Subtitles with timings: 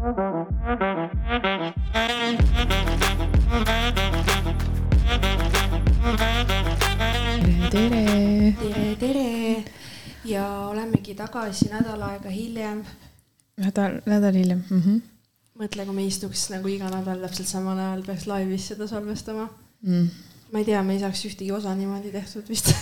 [0.00, 0.16] tere,
[7.70, 8.96] tere.
[8.96, 9.64] tere,
[10.24, 12.80] ja olemegi tagasi nädal aega hiljem.
[13.60, 14.80] nädal, nädal hiljem mm.
[14.80, 15.02] -hmm.
[15.60, 19.50] mõtle, kui me istuks nagu iga nädal täpselt samal ajal peaks laivis seda salvestama
[19.82, 20.08] mm..
[20.52, 22.72] ma ei tea, me ei saaks ühtegi osa niimoodi tehtud vist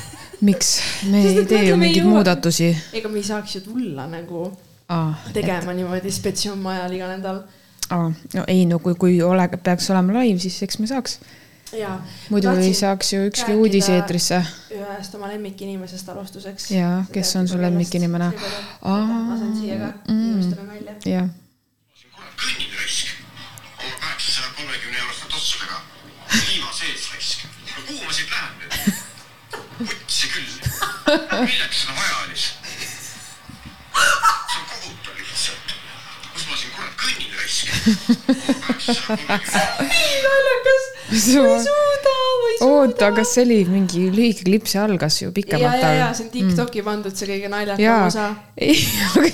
[0.40, 0.80] miks?
[1.10, 4.52] me ei tee mõtle, ju mingeid muudatusi ega me ei saaks ju tulla nagu
[4.88, 5.14] ah,.
[5.32, 7.42] tegema niimoodi spetsium ajal iga nädal.
[7.90, 11.20] Ah, no ei, no kui, kui ole, peaks olema live, siis eks me saaks.
[11.72, 11.98] ja.
[12.30, 14.42] muidu ei saaks ju ükski uudis eetrisse.
[14.72, 16.70] ühest oma lemmikinimesest alustuseks.
[16.70, 18.32] Jaa, kes on su lemmikinimene?
[18.82, 20.20] lasen siia ka Mm.
[20.30, 20.94] inimestele nalja.
[21.04, 21.28] jah,
[22.14, 23.06] kurat kõnnin raisk
[23.84, 25.76] oma kaheksasaja kolmekümne euroste tossudega
[26.48, 30.50] liiva sees raisk no kuhu ma siit lähen nüüd vutsi küll
[31.44, 32.54] milleks seda vaja oli see
[39.88, 40.84] nii naljakas.
[41.08, 42.68] ma ei suuda, ma ei suuda.
[42.68, 46.26] oota, kas see oli mingi lühike klipp, see algas ju ja, pikemalt ja, ja see
[46.26, 48.26] on Tiktoki pandud see kõige naljakam osa.
[48.58, 49.32] aga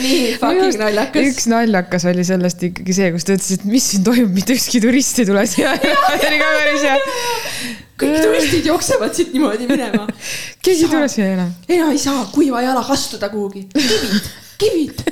[0.00, 1.30] nii fucking naljakas.
[1.30, 4.82] üks naljakas oli sellest ikkagi see, kus ta ütles, et mis siin toimub, mitte ükski
[4.84, 5.76] turist ei tule siia.
[5.78, 6.98] see oli ka päris hea.
[8.02, 10.06] kõik turistid jooksevad siit niimoodi minema.
[10.64, 11.52] keegi ei tule siia enam.
[11.68, 13.68] enam ei saa kuiva jalaga astuda kuhugi.
[13.76, 15.06] kivid, kivid.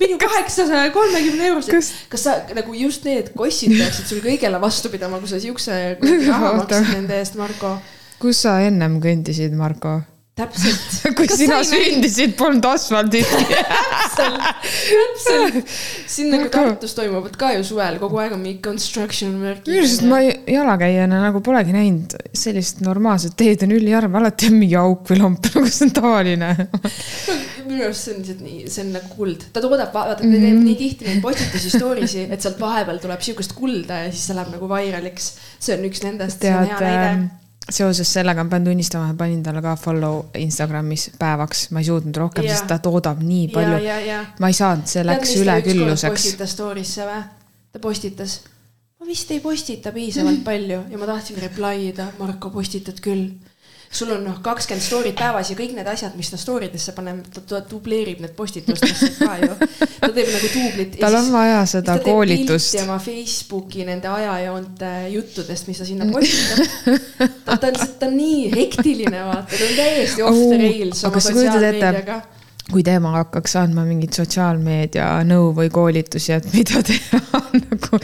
[0.00, 1.92] Minu kaheksasaja kolmekümne eurosed Kas-.
[2.12, 6.52] kas sa nagu just need kossid peaksid sul kõigele vastu pidama, kui sa siukse raha
[6.54, 6.60] Oota.
[6.60, 7.76] maksid nende eest, Marko?
[8.22, 10.00] kus sa ennem kõndisid, Marko?
[10.38, 10.96] Täpselt.
[11.18, 13.22] kui sina sündisid, polnud asfalti.
[14.16, 15.58] täpselt.
[16.06, 16.48] siin nagu.
[16.52, 19.66] Tartus toimuvad ka ju suvel kogu aeg on mingi construction work.
[19.66, 24.78] minu arust ma jalakäijana nagu polegi näinud sellist normaalset teed on üliharv, alati on mingi
[24.78, 26.50] auk või lamp, nagu see on tavaline.
[27.68, 30.62] minu arust see on lihtsalt nii, see on nagu kuld, ta toodab, vaata ta teeb
[30.62, 34.54] nii tihti neid postitusi story'si, et sealt vahepeal tuleb siukest kulda ja siis see läheb
[34.54, 35.34] nagu viraliks.
[35.58, 37.28] see on üks nendest, see on hea, näide.
[37.68, 42.46] Seoses sellega ma pean tunnistama, panin talle ka follow Instagramis päevaks, ma ei suutnud rohkem,
[42.48, 43.80] sest ta toodab nii palju.
[44.40, 46.22] ma ei saanud, see läks ülekülluseks.
[46.22, 47.20] postitas story'sse või?
[47.72, 48.40] ta postitas.
[49.00, 53.30] ma vist ei postita piisavalt palju ja ma tahtsin reply ida, Marko, postitad küll.
[53.90, 57.22] Sul on noh, kakskümmend story't päevas ja kõik need asjad, mis ta story desse paneb,
[57.32, 59.50] ta, dubleerib need postitustesse ka ju.
[59.98, 60.98] ta teeb nagu duublit.
[61.00, 62.76] tal on vaja seda koolitust.
[62.84, 66.98] oma Facebooki nende ajajoonte juttudest, mis ta sinna postitab.
[67.46, 71.36] ta, on, ta on nii hektiline, vaata, ta on täiesti off the rails aga sa
[71.36, 72.20] kujutad ette,
[72.68, 78.00] kui tema hakkaks andma mingit sotsiaalmeedia nõu või koolitusi, et mida teha nagu,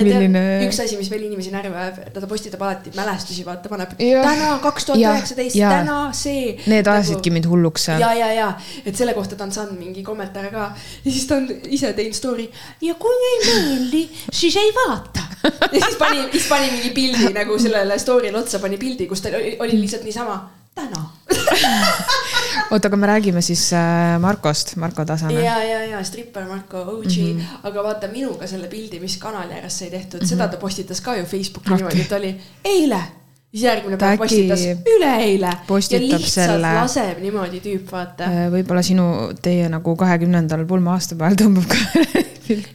[0.00, 0.42] milline.
[0.66, 4.26] üks asi, mis veel inimesi närvi ajab, ta postitab alati mälestusi, vaata, paneb Jah.
[4.26, 6.56] täna kaks tuhat üheksateist, täna see.
[6.70, 8.50] Need ajasidki mind hulluks ja, ja, ja,
[8.84, 12.18] et selle kohta ta on saanud mingi kommentaare ka ja siis ta on ise teinud
[12.18, 12.48] story
[12.82, 14.04] ja kui ei meeldi,
[14.34, 15.28] siis ei vaata.
[15.46, 19.30] ja siis pani, siis pani mingi pildi nagu sellele story'le otsa pani pildi, kus ta
[19.38, 20.40] oli, oli lihtsalt niisama
[20.78, 21.04] täna.
[22.70, 25.42] oota, aga me räägime siis äh, Markost, Marko Tasane.
[25.42, 27.38] ja, ja, ja stripper Marko OG mm.
[27.38, 27.42] -hmm.
[27.62, 30.28] aga vaata minuga selle pildi, mis kanali ääres sai tehtud mm, -hmm.
[30.28, 31.76] seda ta postitas ka ju Facebooki Okei.
[31.76, 33.02] niimoodi, et oli eile.
[33.50, 34.60] siis järgmine päev postitas
[34.96, 35.52] üleeile.
[35.90, 38.24] ja lihtsalt selle- laseb niimoodi tüüp, vaata.
[38.24, 41.76] Äh, võib-olla sinu, teie nagu kahekümnendal pulma aastapäeval tõmbab ka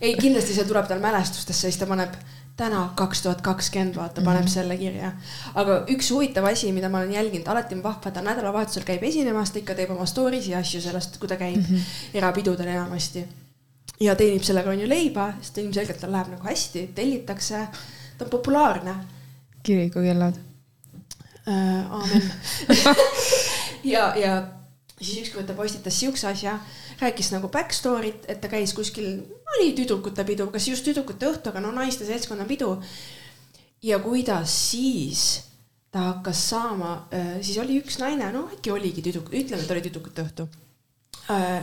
[0.02, 2.14] ei, kindlasti see tuleb tal mälestustesse, siis ta paneb
[2.58, 4.50] täna kaks tuhat kakskümmend, vaata, paneb mm -hmm.
[4.50, 5.12] selle kirja.
[5.56, 9.52] aga üks huvitav asi, mida ma olen jälginud, alati on vahva, ta nädalavahetusel käib esinemas,
[9.52, 11.81] ta ikka teeb oma stories ja asju sellest, kui ta käib mm -hmm.
[12.14, 13.25] erapidudel enamasti.
[14.00, 17.68] ja teenib sellega on ju leiba, sest ilmselgelt tal läheb nagu hästi, tellitakse,
[18.18, 18.96] ta on populaarne
[19.64, 20.34] kirikukellad.
[21.47, 21.91] äh,.
[21.91, 22.34] aamen
[23.94, 24.47] ja, ja
[25.02, 26.59] siis ükskord ta postitas siukse asja,
[27.01, 29.23] rääkis nagu back story't, et ta käis kuskil,
[29.55, 32.75] oli tüdrukute pidu, kas just tüdrukute õhtu, aga no naiste seltskonna pidu.
[33.83, 35.43] ja kuidas siis
[35.91, 37.07] ta hakkas saama,
[37.41, 40.47] siis oli üks naine, no äkki oligi tüdruk, ütleme, et oli tüdrukute õhtu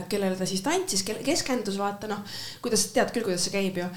[0.09, 2.23] kellele ta siis tantsis, keskendus, vaata noh,
[2.63, 3.89] kuidas tead küll, kuidas see käib ju.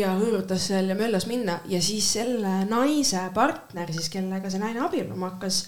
[0.00, 4.84] ja hõõrutas seal ja möllas minna ja siis selle naise partner siis, kellega see naine
[4.84, 5.62] abielluma hakkas,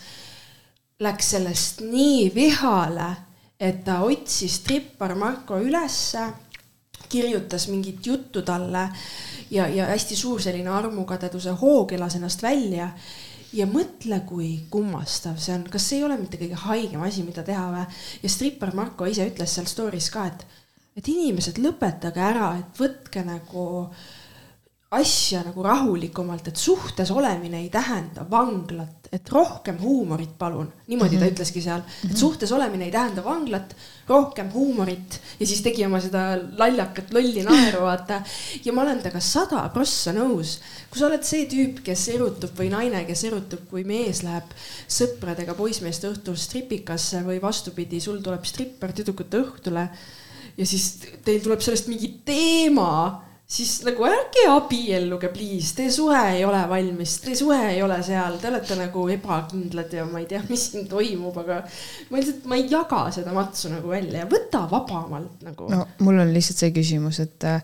[1.01, 3.09] läks sellest nii vihale,
[3.61, 6.23] et ta otsis trippar Marko ülesse,
[7.11, 8.87] kirjutas mingit juttu talle
[9.51, 12.91] ja, ja hästi suur selline armukadeduse hoog elas ennast välja
[13.53, 17.43] ja mõtle, kui kummastav see on, kas see ei ole mitte kõige haigem asi, mida
[17.47, 17.85] teha või?
[18.23, 20.47] ja strippar Marko ise ütles seal story's ka, et,
[20.97, 23.65] et inimesed lõpetage ära, et võtke nagu
[24.91, 30.73] asja nagu rahulikumalt, et suhtes olemine ei tähenda vanglat, et rohkem huumorit, palun.
[30.89, 31.21] niimoodi mm -hmm.
[31.21, 31.35] ta mhm.
[31.35, 33.77] ütleski seal, et suhtes olemine ei tähenda vanglat,
[34.09, 38.23] rohkem huumorit ja siis tegi oma seda lallakat lolli naeru, vaata.
[38.65, 40.59] ja ma olen temaga sada prossa nõus.
[40.91, 44.51] kui sa oled see tüüp, kes erutub või naine, kes erutub, kui mees läheb
[44.89, 49.89] sõpradega poissmeeste õhtul stripikasse või vastupidi, sul tuleb stripper tüdrukute õhtule
[50.57, 56.45] ja siis teil tuleb sellest mingi teema siis nagu ärge abielluge, please, teie suhe ei
[56.47, 60.43] ole valmis, teie suhe ei ole seal, te olete nagu ebakindlad ja ma ei tea,
[60.49, 61.63] mis siin toimub, aga
[62.11, 65.71] ma lihtsalt, ma ei jaga seda matsu nagu välja, võta vabamalt nagu.
[65.73, 67.59] no mul on lihtsalt see küsimus, et äh,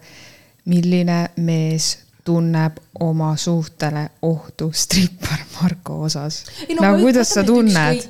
[0.73, 1.93] milline mees
[2.27, 6.43] tunneb oma suhtele ohtu strippar Marko osas?
[6.73, 8.09] No, nagu kuidas sa tunned?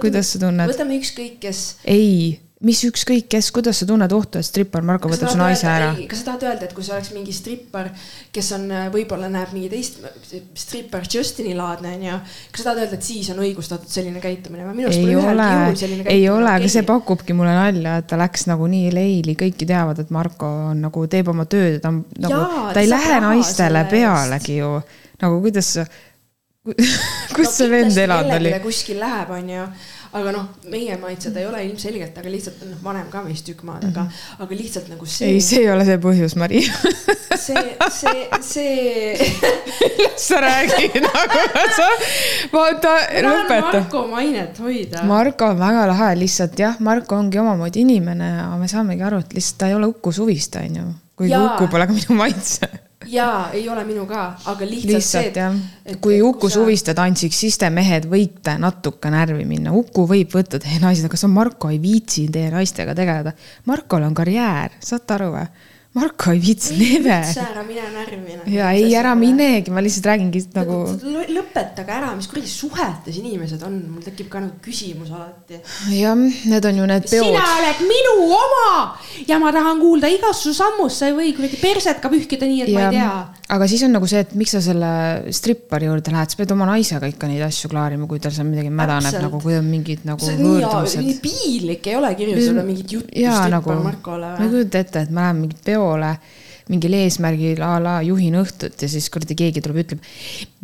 [0.00, 0.72] kuidas sa tunned?
[0.72, 1.66] võtame ükskõik kes.
[1.84, 5.90] ei mis ükskõik kes, kuidas sa tunned ohtu, et strippar Marko võtab su naise ära?
[6.10, 7.90] kas sa tahad öelda, et kui see oleks mingi strippar,
[8.34, 10.00] kes on, äh, võib-olla näeb mingi teist,
[10.58, 12.18] strippar Justini laadne onju,
[12.52, 14.66] kas sa tahad öelda, et siis on õigustatud selline käitumine?
[14.90, 15.48] ei ole,
[16.12, 20.00] ei ole, aga see pakubki mulle nalja, et ta läks nagu nii leili, kõiki teavad,
[20.00, 24.60] et Marko on nagu teeb oma tööd, ta on nagu, ta ei lähe naistele pealegi
[24.62, 24.78] ju.
[25.20, 25.76] nagu kuidas
[27.36, 28.54] kus no, see vend elanud oli?
[28.64, 29.66] kuskil läheb, onju
[30.14, 33.88] aga noh, meie maitsed ei ole ilmselgelt, aga lihtsalt noh, vanem ka meist tükk maad,
[33.88, 34.44] aga, mhm.
[34.44, 35.32] aga lihtsalt nagu see.
[35.34, 36.62] ei, see ei ole see põhjus, Mari
[37.44, 39.28] see, see, see
[40.26, 41.42] sa räägid nagu
[41.74, 41.88] sa,
[42.54, 42.94] vaata,
[43.26, 43.82] lõpeta.
[43.82, 45.02] Marko mainet hoida.
[45.10, 49.34] Marko on väga lahe, lihtsalt jah, Marko ongi omamoodi inimene ja me saamegi aru, et
[49.34, 50.88] lihtsalt ta ei ole Uku Suviste, onju.
[51.18, 52.70] kuigi Uku pole ka minu maitse
[53.10, 56.00] jaa, ei ole minu ka, aga lihtsalt, lihtsalt see, et.
[56.04, 56.58] kui Uku sa...
[56.58, 59.74] Suviste tantsiks, siis te mehed võite natuke närvi minna.
[59.76, 63.34] Uku võib võtta teie naised, aga sa, Marko, ei viitsi teie naistega tegeleda.
[63.70, 65.46] Markol on karjäär, saate aru või?
[65.94, 67.20] Marko ei viitsi neve.
[67.38, 68.32] ära mine närvi.
[68.50, 70.78] ja ei, ära minegi, ma lihtsalt räägingi nagu.
[71.30, 75.60] lõpetage ära, mis kuradi suhetes inimesed on, mul tekib ka nagu küsimus alati.
[75.94, 77.28] jah, need on ju need peod.
[77.28, 78.72] sina oled minu oma
[79.28, 82.64] ja ma tahan kuulda igast su sammust, sa ei või kuradi perset ka pühkida nii,
[82.66, 83.46] et ja, ma ei tea.
[83.54, 84.90] aga siis on nagu see, et miks sa selle
[85.38, 88.74] strippari juurde lähed, sa pead oma naisega ikka neid asju klaarima, kui tal seal midagi
[88.82, 91.22] mädaneb nagu, kui on mingid nagu võõrdumised.
[91.22, 94.34] piinlik ei ole kirjutada mingit juttu strippar nagu, Markole.
[94.34, 96.16] ma ei kujuta ette, et ma lähen mingit peo peole
[96.72, 100.04] mingil eesmärgil a la juhin õhtut ja siis kuradi keegi tuleb ütleb.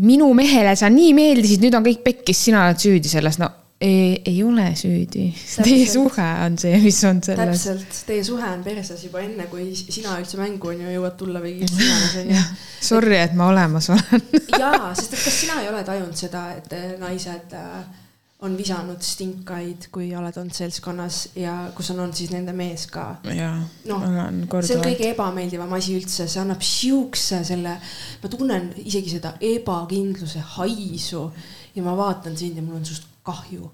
[0.00, 3.50] minu mehele sa nii meeldisid, nüüd on kõik pekkis, sina oled süüdi selles, no
[3.80, 5.30] ei, ei ole süüdi.
[5.62, 7.64] Teie suhe on see, mis on selles.
[7.64, 11.40] täpselt, teie suhe on perses juba enne, kui sina üldse mängu on ju jõuad tulla
[11.44, 12.44] või kes iganes on ju.
[12.90, 16.76] Sorry, et ma olemas olen jaa, sest et kas sina ei ole tajunud seda, et
[17.00, 17.80] naised äh,
[18.42, 23.06] on visanud stinkaid, kui oled olnud seltskonnas ja kus on olnud siis nende mees ka.
[23.26, 24.06] noh,
[24.64, 27.76] see on kõige ebameeldivam asi üldse, see annab siukse selle,
[28.22, 31.26] ma tunnen isegi seda ebakindluse haisu
[31.74, 33.68] ja ma vaatan sind ja mul on sinust kahju.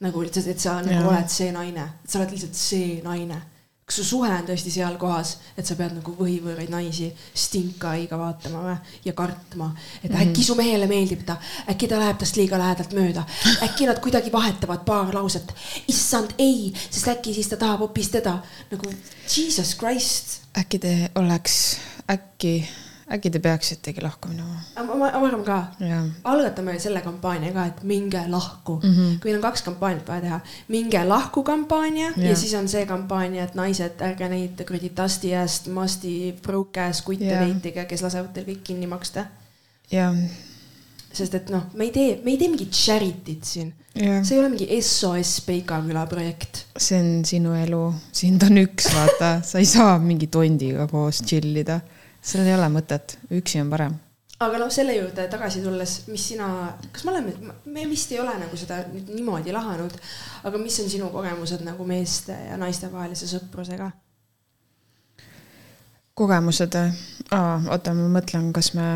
[0.00, 3.42] nagu lihtsalt, et sa nagu oled see naine, sa oled lihtsalt see naine
[3.90, 8.60] kas su suhe on tõesti seal kohas, et sa pead nagu võhivõõraid naisi stinkaiga vaatama
[8.62, 10.46] või ja kartma, et äkki mm.
[10.46, 11.34] su mehele meeldib ta,
[11.72, 13.24] äkki ta läheb tast liiga lähedalt mööda,
[13.66, 15.50] äkki nad kuidagi vahetavad paar lauset.
[15.90, 18.36] issand ei, sest äkki siis ta tahab hoopis teda
[18.70, 18.94] nagu
[19.26, 20.38] jesus christ.
[20.54, 21.56] äkki te oleks,
[22.14, 22.54] äkki
[23.10, 24.60] äkki te peaksitegi lahku minema?
[24.86, 25.58] ma, ma arvan ka.
[26.24, 28.92] algatame selle kampaania ka, et minge lahku mm.
[28.96, 29.16] -hmm.
[29.22, 32.28] kui on kaks kampaaniat vaja teha, minge lahku kampaania ja.
[32.28, 37.02] ja siis on see kampaania, et naised, ärge neid kuradi Dusty ass, Musty, broke ass
[37.02, 39.26] kutte deitige, kes lasevad teil kõik kinni maksta.
[39.90, 40.14] jah
[41.12, 43.72] sest et noh, me ei tee, me ei tee mingit charity't siin.
[43.94, 46.66] see ei ole mingi SOS Peikaküla projekt.
[46.78, 47.80] see on sinu elu,
[48.12, 51.80] sind on üks, vaata, sa ei saa mingi tondiga koos chill ida
[52.20, 53.96] seal ei ole mõtet, üksi on parem.
[54.40, 56.48] aga noh, selle juurde tagasi tulles, mis sina,
[56.92, 59.96] kas me oleme, me vist ei ole nagu seda nüüd niimoodi lahanud,
[60.48, 63.90] aga mis on sinu kogemused nagu meeste ja naiste vahelise sõprusega?
[66.20, 66.74] kogemused,
[67.32, 68.88] oota, ma mõtlen, kas me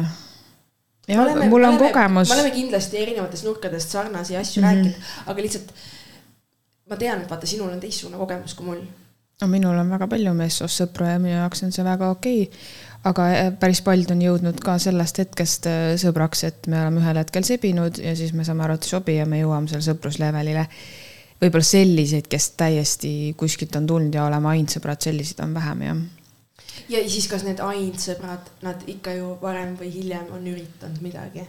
[1.09, 2.28] jah, mul on oleme, kogemus.
[2.28, 4.75] me oleme kindlasti erinevatest nurkadest sarnasi asju mm -hmm.
[4.75, 5.73] rääkinud, aga lihtsalt
[6.90, 8.83] ma tean, et vaata, sinul on teistsugune kogemus kui mul.
[9.40, 12.61] no minul on väga palju meessoost sõpru ja minu jaoks on see väga okei okay
[13.08, 17.20] aga äh, päris paljud on jõudnud ka sellest hetkest äh, sõbraks, et me oleme ühel
[17.20, 20.66] hetkel sebinud ja siis me saame aru, et ei sobi ja me jõuame seal sõpruslevelile.
[21.42, 26.06] võib-olla selliseid, kes täiesti kuskilt on tulnud ja oleme ainsõbrad, selliseid on vähem, jah.
[26.96, 31.44] ja siis, kas need ainsõbrad, nad ikka ju varem või hiljem on üritanud midagi?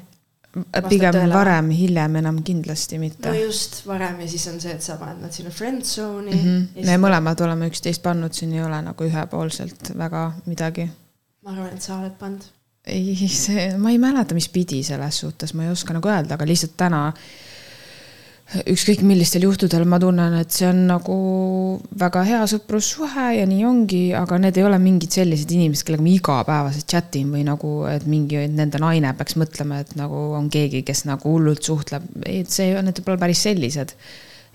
[0.87, 1.33] pigem tõele.
[1.35, 3.27] varem, hiljem enam kindlasti mitte.
[3.27, 6.45] no just, varem ja siis on see, et sa paned nad sinna friend zone'i mm.
[6.45, 6.85] -hmm.
[6.91, 10.87] me mõlemad oleme üksteist pannud, siin ei ole nagu ühepoolselt väga midagi
[11.45, 12.45] ma arvan, et sa oled pannud.
[12.89, 16.47] ei, see, ma ei mäleta, mis pidi selles suhtes, ma ei oska nagu öelda, aga
[16.49, 17.07] lihtsalt täna
[18.69, 21.15] ükskõik millistel juhtudel ma tunnen, et see on nagu
[21.97, 26.11] väga hea sõprussuhe ja nii ongi, aga need ei ole mingid sellised inimesed, kellega ma
[26.13, 30.83] igapäevaselt chat in või nagu, et mingi nende naine peaks mõtlema, et nagu on keegi,
[30.85, 33.95] kes nagu hullult suhtleb, ei, et see, need pole päris sellised.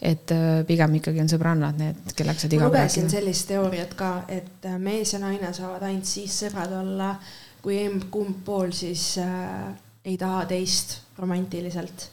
[0.01, 4.13] Et äh, pigem ikkagi on sõbrannad need, kellega sa iga päev lugesin sellist teooriat ka,
[4.33, 7.13] et äh, mees ja naine saavad ainult siis sõbrad olla,
[7.61, 9.69] kui emb-kumb pool siis äh,
[10.05, 12.09] ei taha teist romantiliselt.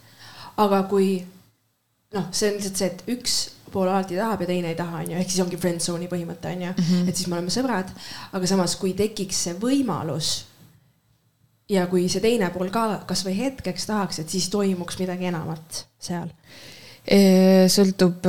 [0.57, 1.15] aga kui
[2.15, 3.37] noh, see on lihtsalt see, et üks
[3.71, 6.75] pool alati tahab ja teine ei taha, onju, ehk siis ongi friend zone'i põhimõte, onju,
[7.07, 7.91] et siis me oleme sõbrad,
[8.35, 10.31] aga samas, kui tekiks see võimalus
[11.71, 16.31] ja kui see teine pool ka kasvõi hetkeks tahaks, et siis toimuks midagi enamat seal.
[17.71, 18.25] sõltub,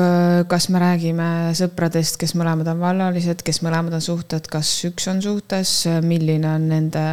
[0.46, 5.22] kas me räägime sõpradest, kes mõlemad on vallalised, kes mõlemad on suhted, kas üks on
[5.24, 5.72] suhtes,
[6.06, 7.06] milline on nende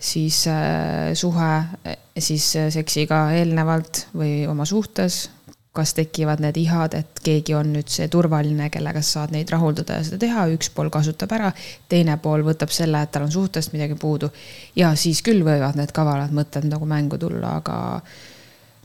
[0.00, 5.28] siis äh, suhe äh, siis äh, seksiga eelnevalt või oma suhtes.
[5.70, 10.00] kas tekivad need ihad, et keegi on nüüd see turvaline, kellega sa saad neid rahuldada
[10.00, 11.52] ja seda teha, üks pool kasutab ära,
[11.88, 14.32] teine pool võtab selle, et tal on suhtest midagi puudu.
[14.74, 17.76] ja siis küll võivad need kavalad mõtted nagu mängu tulla, aga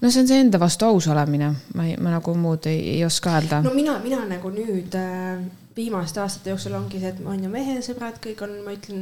[0.02, 3.06] no see on see enda vastu aus olemine, ma ei, ma nagu muud ei, ei
[3.06, 7.34] oska öelda no mina, mina nagu nüüd äh, viimaste aastate jooksul ongi see, et ma
[7.36, 9.02] on ju mehe sõbrad, kõik on, ma ütlen,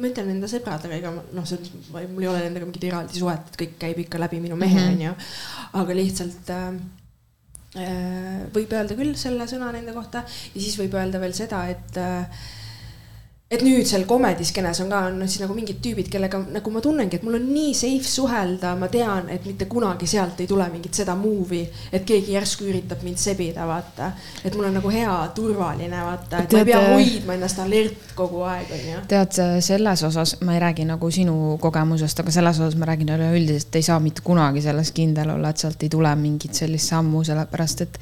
[0.00, 3.20] ma ütlen enda sõbrad, aga ega noh, see on, mul ei ole nendega mingit eraldi
[3.20, 4.94] suhet, et kõik käib ikka läbi minu mehe, Mhm.
[4.94, 5.14] onju.
[5.82, 6.68] aga lihtsalt äh,
[7.76, 11.98] äh, võib öelda küll selle sõna nende kohta ja siis võib öelda veel seda, et
[12.00, 12.46] äh,
[13.54, 16.82] et nüüd seal comedy skeenes on ka on siis nagu mingid tüübid, kellega nagu ma
[16.84, 20.66] tunnengi, et mul on nii safe suhelda, ma tean, et mitte kunagi sealt ei tule
[20.72, 24.12] mingit seda movie, et keegi järsku üritab mind sebida, vaata.
[24.44, 28.14] et mul on nagu hea turvaline, vaata, et ma ei pea Tead, hoidma ennast alert
[28.18, 29.02] kogu aeg, onju.
[29.10, 33.74] tead, selles osas ma ei räägi nagu sinu kogemusest, aga selles osas ma räägin üleüldiselt,
[33.78, 37.86] ei saa mitte kunagi selles kindel olla, et sealt ei tule mingit sellist sammu, sellepärast
[37.86, 38.00] et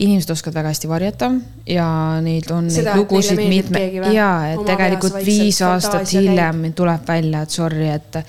[0.00, 1.30] inimesed oskavad väga hästi varjata
[1.68, 1.86] ja
[2.24, 4.14] neid on Seda, neid lugusid mitme keegi või?
[4.16, 8.20] ja et Oma tegelikult viis aastat hiljem tuleb välja, et sorry, et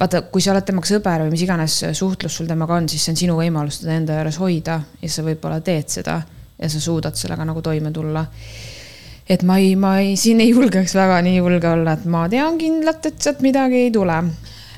[0.00, 3.14] vaata, kui sa oled temaga sõber või mis iganes suhtlus sul temaga on, siis see
[3.14, 6.20] on sinu võimalus teda enda juures hoida ja sa võib-olla teed seda
[6.56, 8.24] ja sa suudad sellega nagu toime tulla
[9.28, 12.58] et ma ei, ma ei, siin ei julgeks väga nii julge olla, et ma tean
[12.60, 14.20] kindlalt, et sealt midagi ei tule.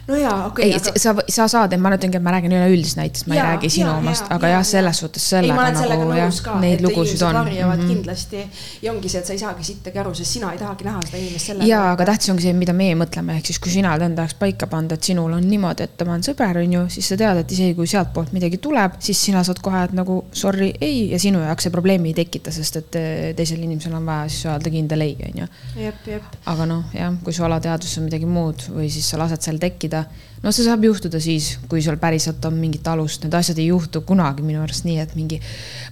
[0.09, 3.37] No jaa, okei ei, sa, sa saad, ma ütlengi, et ma räägin üleüldist näitest, ma
[3.37, 5.07] ei Jaa, räägi sinu jaa, omast, jaa, aga jaa, jah, selles jaa.
[5.07, 7.39] suhtes ei, ma sellega sellega nagu jah neid et lugusid on.
[7.43, 8.45] varjavad kindlasti
[8.83, 11.21] ja ongi see, et sa ei saagi sittagi aru, sest sina ei tahagi näha seda
[11.21, 11.69] inimest selle.
[11.69, 14.39] ja, aga tähtis ongi see, mida meie mõtleme, ehk siis kui sina oled enda jaoks
[14.41, 17.43] paika pannud, et sinul on niimoodi, et tema on sõber, on ju, siis sa tead,
[17.43, 21.21] et isegi kui sealtpoolt midagi tuleb, siis sina saad kohe, et nagu sorry, ei ja
[21.23, 24.73] sinu jaoks see probleemi ei tekita, sest et eh, teisel inimesel on vaja siis öelda
[24.73, 25.49] kindel ei, on ju
[26.49, 29.98] aga noh, jah, kui su alateadvuses on midagi muud või siis sa lased seal tekkida,
[30.43, 34.03] no see saab juhtuda siis, kui sul päriselt on mingit alust, need asjad ei juhtu
[34.07, 35.41] kunagi minu arust nii, et mingi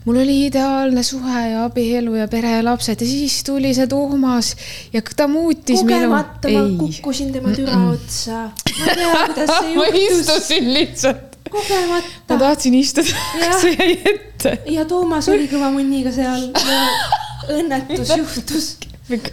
[0.05, 4.53] mul oli ideaalne suhe ja abielu ja pere ja lapsed ja siis tuli see Toomas
[4.95, 6.07] ja ta muutis minu.
[6.07, 8.47] kogemata ma kukkusin tema türa otsa.
[8.79, 10.21] ma ei tea, kuidas see ma juhtus.
[10.21, 12.39] istusin lihtsalt, ma kogemata.
[12.39, 13.61] tahtsin istuda, Jah.
[13.61, 14.59] see jäi ette.
[14.79, 16.53] ja Toomas oli kõva munniga seal
[17.59, 18.77] õnnetus juhtus.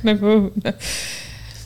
[0.06, 0.78] nagu õudne.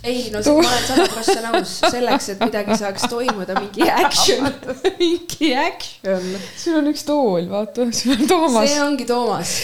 [0.04, 4.48] Ei no see- ma olen sada prossa nõus, selleks, et midagi saaks toimuda, mingi action,
[5.01, 6.32] mingi action.
[6.58, 8.82] sul on üks tool, vaata, sul on Toomas see.
[8.86, 9.56] ongi Toomas,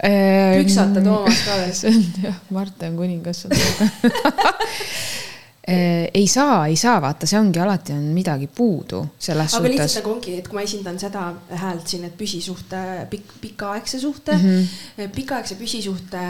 [0.00, 1.76] püksata Toomas ka veel.
[1.80, 4.54] see on jah, Marten Kuningas on temaga
[6.14, 10.00] ei saa, ei saa, vaata, see ongi alati on midagi puudu selles aga lihtsalt suhtes.
[10.02, 11.22] nagu ongi, et kui ma esindan seda
[11.62, 14.50] häält siin, et püsisuhte, pikk, pikaaegse suhte mm.
[14.50, 15.14] -hmm.
[15.16, 16.24] pikaaegse püsisuhte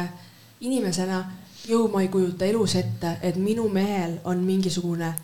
[0.60, 1.24] inimesena,
[1.68, 5.14] jõu ma ei kujuta elus ette, et minu mehel on mingisugune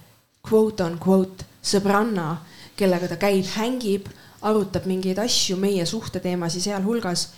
[0.47, 2.41] quote on quote sõbranna,
[2.77, 4.09] kellega ta käib, hängib,
[4.49, 7.29] arutab mingeid asju, meie suhteteemasi sealhulgas.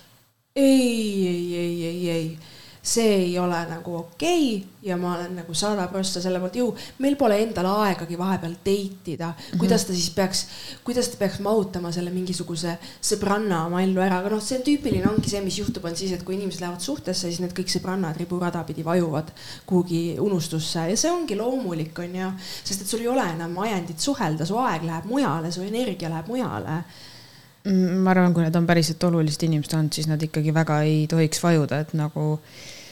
[0.55, 2.39] ei, ei, ei, ei, ei,
[2.83, 6.67] see ei ole nagu okei okay ja ma olen nagu sada prossa selle poolt, ju
[7.03, 10.41] meil pole endal aegagi vahepeal date ida, kuidas ta siis peaks,
[10.83, 15.07] kuidas ta peaks mahutama selle mingisuguse sõbranna oma ellu ära, aga noh, see on tüüpiline
[15.13, 18.19] ongi see, mis juhtub, on siis, et kui inimesed lähevad suhtesse, siis need kõik sõbrannad
[18.19, 19.31] riburada pidi vajuvad
[19.69, 20.89] kuhugi unustusse.
[20.91, 22.35] Ja see ongi loomulik, on ju,
[22.65, 26.35] sest et sul ei ole enam ajendit suhelda, su aeg läheb mujale, su energia läheb
[26.35, 26.83] mujale
[27.65, 31.43] ma arvan, kui need on päriselt olulised inimesed olnud, siis nad ikkagi väga ei tohiks
[31.43, 32.25] vajuda, et nagu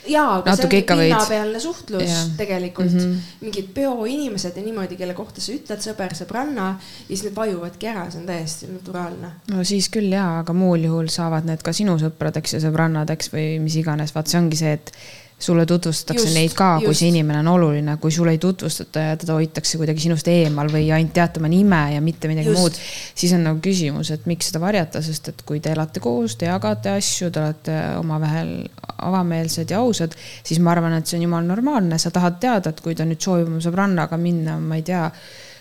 [0.08, 2.28] jaa, aga see on pinnapealne suhtlus Jah.
[2.36, 2.98] tegelikult mm.
[2.98, 3.16] -hmm.
[3.40, 8.06] mingid peoinimesed ja niimoodi, kelle kohta sa ütled sõber, sõbranna ja siis need vajuvadki ära,
[8.10, 9.32] see on täiesti naturaalne.
[9.50, 13.58] no siis küll jaa, aga muul juhul saavad need ka sinu sõpradeks ja sõbrannadeks või
[13.60, 14.92] mis iganes, vaat see ongi see, et
[15.40, 19.16] sulle tutvustatakse Just, neid ka, kui see inimene on oluline, kui sulle ei tutvustata ja
[19.20, 22.60] teda hoitakse kuidagi sinust eemal või ainult tead tema nime ja mitte midagi Just.
[22.60, 22.80] muud.
[23.22, 26.50] siis on nagu küsimus, et miks seda varjata, sest et kui te elate koos, te
[26.50, 28.54] jagate asju, te olete omavahel
[29.00, 32.84] avameelsed ja ausad, siis ma arvan, et see on jumala normaalne, sa tahad teada, et
[32.84, 35.06] kui ta nüüd soovib oma sõbrannaga minna, ma ei tea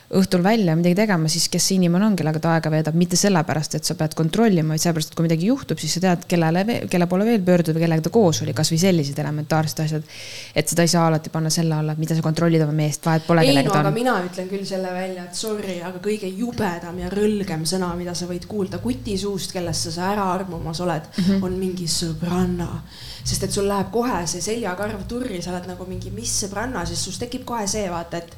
[0.10, 3.76] õhtul välja midagi tegema, siis kes see inimene on, kellega ta aega veedab, mitte sellepärast,
[3.78, 7.06] et sa pead kontrollima, vaid sellepärast, et kui midagi juhtub, siis sa tead, kellele, kelle
[7.10, 10.08] poole veel pöörduda või kellega ta koos oli, kasvõi sellised elementaarsed asjad.
[10.56, 13.44] et seda ei saa alati panna selle alla, mida sa kontrollid oma meest, vahet pole,
[13.46, 13.98] ei kellega no ta aga on.
[14.00, 18.30] mina ütlen küll selle välja, et sorry, aga kõige jubedam ja rõlgem sõna, mida sa
[18.30, 21.28] võid kuulda kuti suust, kellest sa, ära armumas oled mm.
[21.28, 21.44] -hmm.
[21.46, 22.82] on mingi sõbranna.
[23.24, 27.04] sest et sul läheb kohe see seljakarv turri, sa oled nagu mingi, mis sõbranna, siis
[27.04, 28.34] sus tekib kohe see vaata, et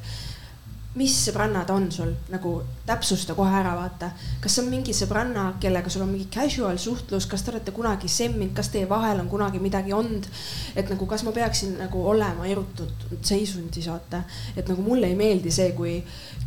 [0.94, 2.52] mis sõbranna ta on sul, nagu
[2.86, 4.10] täpsusta kohe ära, vaata.
[4.44, 8.52] kas on mingi sõbranna, kellega sul on mingi casual suhtlus, kas te olete kunagi semminud,
[8.56, 10.28] kas teie vahel on kunagi midagi olnud?
[10.76, 14.24] et nagu, kas ma peaksin nagu olema erutatud seisundis, vaata.
[14.56, 15.98] et nagu mulle ei meeldi see, kui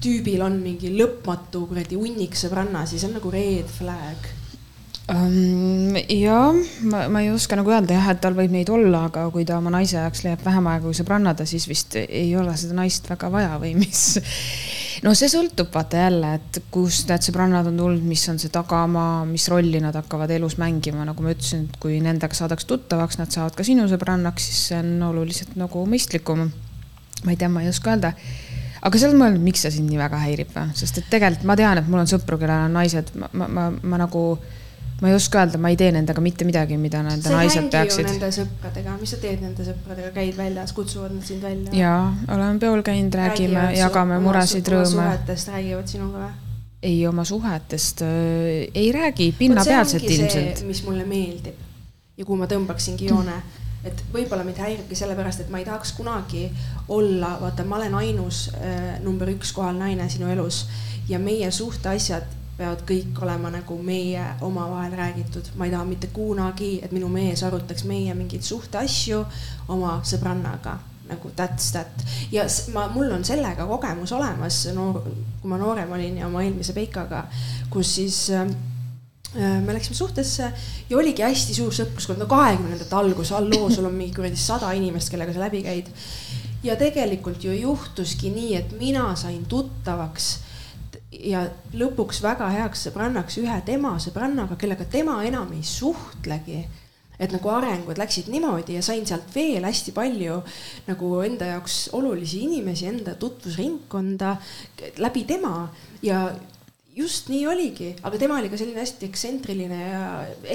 [0.01, 4.44] tüübil on mingi lõpmatu kuradi hunnik sõbranna, siis on nagu red flag
[5.05, 6.38] ja
[6.81, 9.59] ma, ma ei oska nagu öelda jah, et tal võib neid olla, aga kui ta
[9.59, 13.29] oma naise jaoks leiab vähem aega kui sõbrannada, siis vist ei ole seda naist väga
[13.33, 14.01] vaja või mis.
[15.05, 19.27] no see sõltub vaata jälle, et kust need sõbrannad on tulnud, mis on see tagamaa,
[19.29, 23.29] mis rolli nad hakkavad elus mängima, nagu ma ütlesin, et kui nendega saadaks tuttavaks, nad
[23.35, 26.50] saavad ka sinu sõbrannaks, siis see on oluliselt nagu mõistlikum.
[27.25, 28.15] ma ei tea, ma ei oska öelda
[28.85, 31.55] aga sa oled mõelnud, miks see sind nii väga häirib või, sest et tegelikult ma
[31.57, 34.27] tean, et mul on sõpru, kellel on naised, ma, ma, ma, ma nagu
[35.01, 38.07] ma ei oska öelda, ma ei tee nendega mitte midagi, mida nende sa naised peaksid.
[38.07, 41.75] nende sõpradega, mis sa teed nende sõpradega, käid väljas, kutsuvad nad sind välja?
[41.75, 41.97] ja,
[42.31, 44.93] oleme peol käinud, räägime, jagame muresid, rõõme.
[44.93, 46.31] suhetest räägivad sinuga või?
[46.85, 50.63] ei, oma suhetest äh, ei räägi, pinnapealselt ilmselt.
[50.69, 51.59] mis mulle meeldib
[52.15, 53.35] ja kuhu ma tõmbaksingi joone,
[53.85, 56.47] et võib-olla mind häiribki sellepärast, et ma ei tahaks kunagi
[56.87, 60.63] olla, vaata, ma olen ainus äh, number üks kohal naine sinu elus
[61.09, 66.77] ja meie suhteasjad peavad kõik olema nagu meie omavahel räägitud, ma ei taha mitte kunagi,
[66.83, 69.24] et minu mees arutaks meie mingeid suhteasju
[69.75, 70.77] oma sõbrannaga.
[71.05, 72.05] Nagu that's that.
[72.33, 75.03] Ja ma, mul on sellega kogemus olemas, noor,
[75.41, 77.27] kui ma noorem olin ja oma eelmise peikaga,
[77.70, 78.48] kus siis äh,
[79.35, 80.50] me läksime suhtesse
[80.89, 85.11] ja oligi hästi suur sõpruskond, no kahekümnendate algus, halloo, sul on mingi kuradi sada inimest,
[85.13, 85.91] kellega sa läbi käid.
[86.63, 90.31] ja tegelikult ju juhtuski nii, et mina sain tuttavaks
[91.23, 96.63] ja lõpuks väga heaks sõbrannaks ühe tema sõbrannaga, kellega tema enam ei suhtlegi.
[97.15, 100.41] Et nagu arengud läksid niimoodi ja sain sealt veel hästi palju
[100.89, 104.33] nagu enda jaoks olulisi inimesi, enda tutvusringkonda
[104.99, 105.69] läbi tema.
[106.03, 106.25] Ja
[106.95, 110.03] just nii oligi, aga tema oli ka selline hästi ekstsentriline ja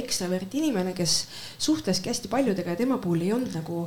[0.03, 1.23] ekstravert inimene, kes
[1.61, 3.87] suhtleski hästi paljudega ja tema puhul ei olnud nagu,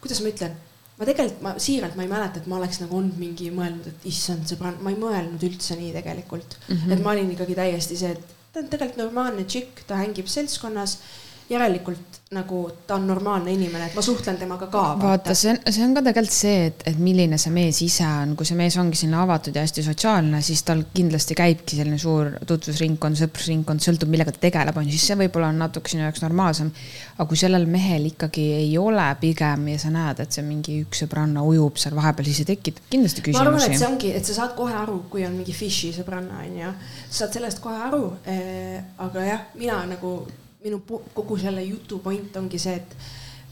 [0.00, 0.56] kuidas ma ütlen,
[0.98, 4.08] ma tegelikult, ma siiralt, ma ei mäleta, et ma oleks nagu olnud mingi mõelnud, et
[4.10, 6.76] issand sõbrann, ma ei mõelnud üldse nii tegelikult mm.
[6.76, 6.94] -hmm.
[6.94, 10.98] et ma olin ikkagi täiesti see, et ta on tegelikult normaalne tšikk, ta hängib seltskonnas
[11.50, 14.82] järelikult nagu ta on normaalne inimene, et ma suhtlen temaga ka.
[15.00, 18.34] vaata, see on, see on ka tegelikult see, et, et milline see mees ise on,
[18.38, 22.32] kui see mees ongi selline avatud ja hästi sotsiaalne, siis tal kindlasti käibki selline suur
[22.48, 26.24] tutvusringkond, sõprusringkond, sõltub, millega ta tegeleb, on ju, siis see võib-olla on natuke sinu jaoks
[26.24, 26.72] normaalsem.
[27.14, 31.04] aga kui sellel mehel ikkagi ei ole pigem ja sa näed, et see mingi üks
[31.04, 33.44] sõbranna ujub seal vahepeal, siis see tekitab kindlasti küsimusi.
[33.44, 36.40] ma arvan, et see ongi, et sa saad kohe aru, kui on mingi fish'i sõbranna,
[36.48, 36.72] onju,
[37.10, 38.80] sa saad sellest kohe aru eh,.
[39.04, 40.16] aga jah, mina nagu
[40.64, 40.80] minu
[41.14, 42.96] kogu selle jutu point ongi see, et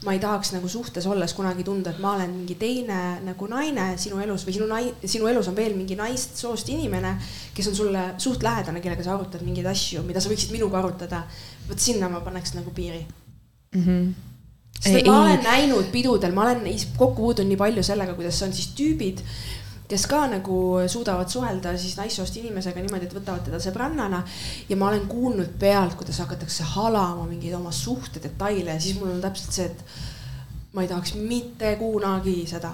[0.03, 3.93] ma ei tahaks nagu suhtes olles kunagi tunda, et ma olen mingi teine nagu naine
[4.01, 7.13] sinu elus või sinu nai-, sinu elus on veel mingi naist soost inimene,
[7.55, 11.23] kes on sulle suht lähedane, kellega sa arutad mingeid asju, mida sa võiksid minuga arutada.
[11.69, 13.05] vot sinna ma paneks nagu piiri
[13.75, 13.83] mm.
[13.83, 14.13] -hmm.
[14.79, 16.65] sest et ma olen näinud pidudel, ma olen
[16.97, 19.23] kokku puutunud nii palju sellega, kuidas on siis tüübid
[19.93, 20.57] kes ka nagu
[20.89, 24.23] suudavad suhelda siis naissoost inimesega niimoodi, et võtavad teda sõbrannana.
[24.69, 29.21] ja ma olen kuulnud pealt, kuidas hakatakse halama mingeid oma suhtedetaile ja siis mul on
[29.21, 32.73] täpselt see, et ma ei tahaks mitte kunagi seda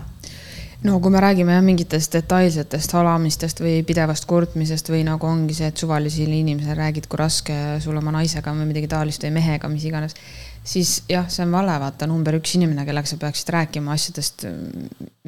[0.83, 5.67] no kui me räägime jah mingitest detailsetest halamistest või pidevast kurtmisest või nagu ongi see,
[5.67, 9.87] et suvalisele inimesele räägid, kui raske sul oma naisega või midagi taolist või mehega, mis
[9.89, 10.15] iganes.
[10.63, 14.45] Siis jah, see on vale, vaata number üks inimene, kellega sa peaksid rääkima asjadest,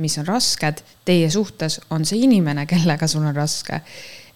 [0.02, 3.82] mis on rasked teie suhtes, on see inimene, kellega sul on raske.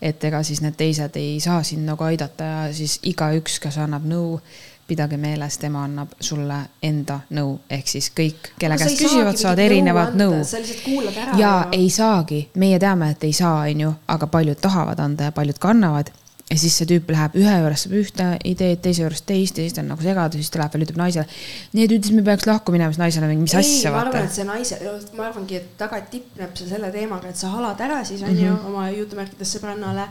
[0.02, 4.04] et ega siis need teised ei saa sind nagu aidata ja siis igaüks, kes annab
[4.06, 4.40] nõu
[4.88, 10.14] pidage meeles, tema annab sulle enda nõu, ehk siis kõik, kelle käest küsivad, saavad erinevat
[10.18, 10.44] nõu.
[10.46, 11.38] sa lihtsalt kuulad ära.
[11.40, 15.60] ja ei saagi, meie teame, et ei saa, onju, aga paljud tahavad anda ja paljud
[15.60, 16.12] ka annavad.
[16.46, 19.74] Ja siis see tüüp läheb ühe juures saab ühte ideed, teise juures teist ja siis
[19.74, 21.26] ta on nagu segadus, siis ta läheb veel ütleb naisele.
[21.74, 24.30] nii et ütles, me peaks lahku minema, siis naisele mingi, mis ei, asja ma arvan,
[24.30, 24.80] et see naise,
[25.18, 28.56] ma arvangi, et taga tipneb see selle teemaga, et sa halad ära siis onju mm.
[28.58, 28.72] -hmm.
[28.72, 30.08] oma jutumärkides sõbrannale.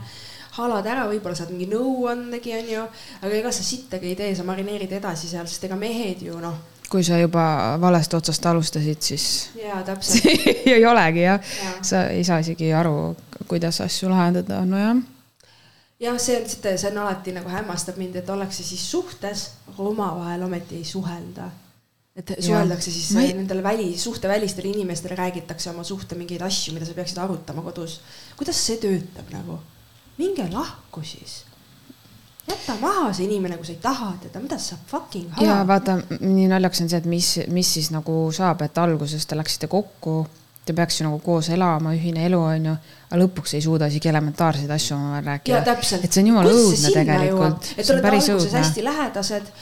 [0.58, 2.82] halad ära, võib-olla saad mingi nõuandegi onju,
[3.22, 6.58] aga ega sa sittagi ei tee, sa marineerid edasi seal, sest ega mehed ju noh,
[6.90, 9.24] kui sa juba valest otsast alustasid, siis
[9.58, 11.72] jaa täpselt ei olegi jah Jaa.
[11.82, 13.16] sa ei saa isegi aru,
[13.48, 15.13] kuidas asju lahendada, nojah.
[16.04, 20.46] Jah, see on, see on alati nagu hämmastab mind, et ollakse siis suhtes, aga omavahel
[20.46, 21.50] ometi ei suhelda.
[22.16, 23.32] et suheldakse siis Ma ei...
[23.34, 28.00] nendele väli, suhtevälistele inimestele räägitakse oma suhte mingeid asju, mida sa peaksid arutama kodus.
[28.36, 29.58] kuidas see töötab nagu?
[30.18, 31.42] minge lahku siis.
[32.48, 35.66] jäta maha see inimene, kui sa ei taha teda, mida sa fucking ja halad.
[35.66, 39.70] vaata, nii naljakas on see, et mis, mis siis nagu saab, et alguses te läksite
[39.72, 40.26] kokku,
[40.64, 42.74] te peaks ju nagu koos elama, ühine elu on ju,
[43.08, 45.62] aga lõpuks ei suuda isegi elementaarseid asju omavahel rääkida.
[45.66, 46.04] täpselt.
[46.04, 47.72] et see on jumala õudne tegelikult.
[47.76, 49.52] et on olete alguses hästi lähedased,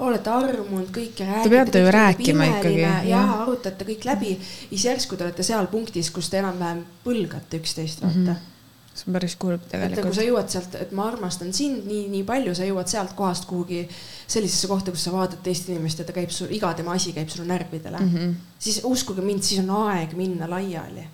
[0.00, 1.26] olete armunud kõike.
[1.50, 4.36] peate ju rääkima ikkagi, ja arutate kõik läbi,
[4.68, 8.30] siis järsku te olete seal punktis, kus te enam-vähem põlgate üksteist, vaata mm.
[8.30, 8.46] -hmm
[8.94, 10.16] see on päris kurb nagu tegelikult.
[10.16, 13.84] sa jõuad sealt, et ma armastan sind nii, nii palju, sa jõuad sealt kohast kuhugi
[14.30, 17.30] sellisesse kohta, kus sa vaatad teist inimest ja ta käib sul, iga tema asi käib
[17.30, 18.12] sulle närvidele mm.
[18.16, 18.34] -hmm.
[18.58, 21.06] siis uskuge mind, siis on aeg minna laiali.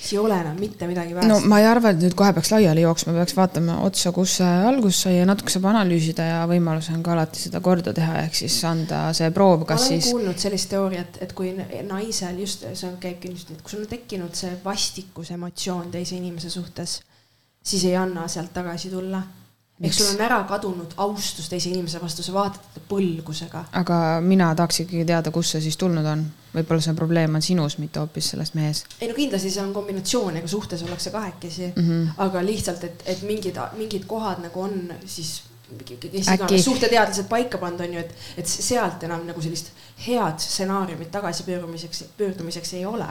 [0.00, 2.50] siis ei ole enam mitte midagi väärt no ma ei arva, et nüüd kohe peaks
[2.50, 6.90] laiali jooksma, peaks vaatama otsa, kus see algus sai ja natuke saab analüüsida ja võimalus
[6.94, 10.12] on ka alati seda korda teha, ehk siis anda see proov, ma kas olen siis
[10.12, 11.54] kuulnud sellist teooriat, et kui
[11.88, 16.50] naisel just, see on, käibki just kui sul on tekkinud see vastikus emotsioon teise inimese
[16.50, 17.00] suhtes,
[17.62, 19.22] siis ei anna sealt tagasi tulla.
[19.80, 19.96] Miks?
[19.96, 23.62] sul on ära kadunud austus teise inimese vastu, sa vaatad teda põlgusega.
[23.80, 26.26] aga mina tahaks ikkagi teada, kust see siis tulnud on.
[26.52, 28.84] võib-olla see probleem on sinus, mitte hoopis selles mehes.
[29.00, 31.88] ei no kindlasti see on kombinatsioon, ega suhtes ollakse kahekesi mm.
[31.88, 32.10] -hmm.
[32.26, 35.40] aga lihtsalt, et, et mingid, mingid kohad nagu on siis
[35.78, 39.72] kes iganes suhteteadlased paika pannud, on ju, et, et sealt enam nagu sellist
[40.06, 43.06] head stsenaariumit tagasipöördumiseks, pöördumiseks ei ole.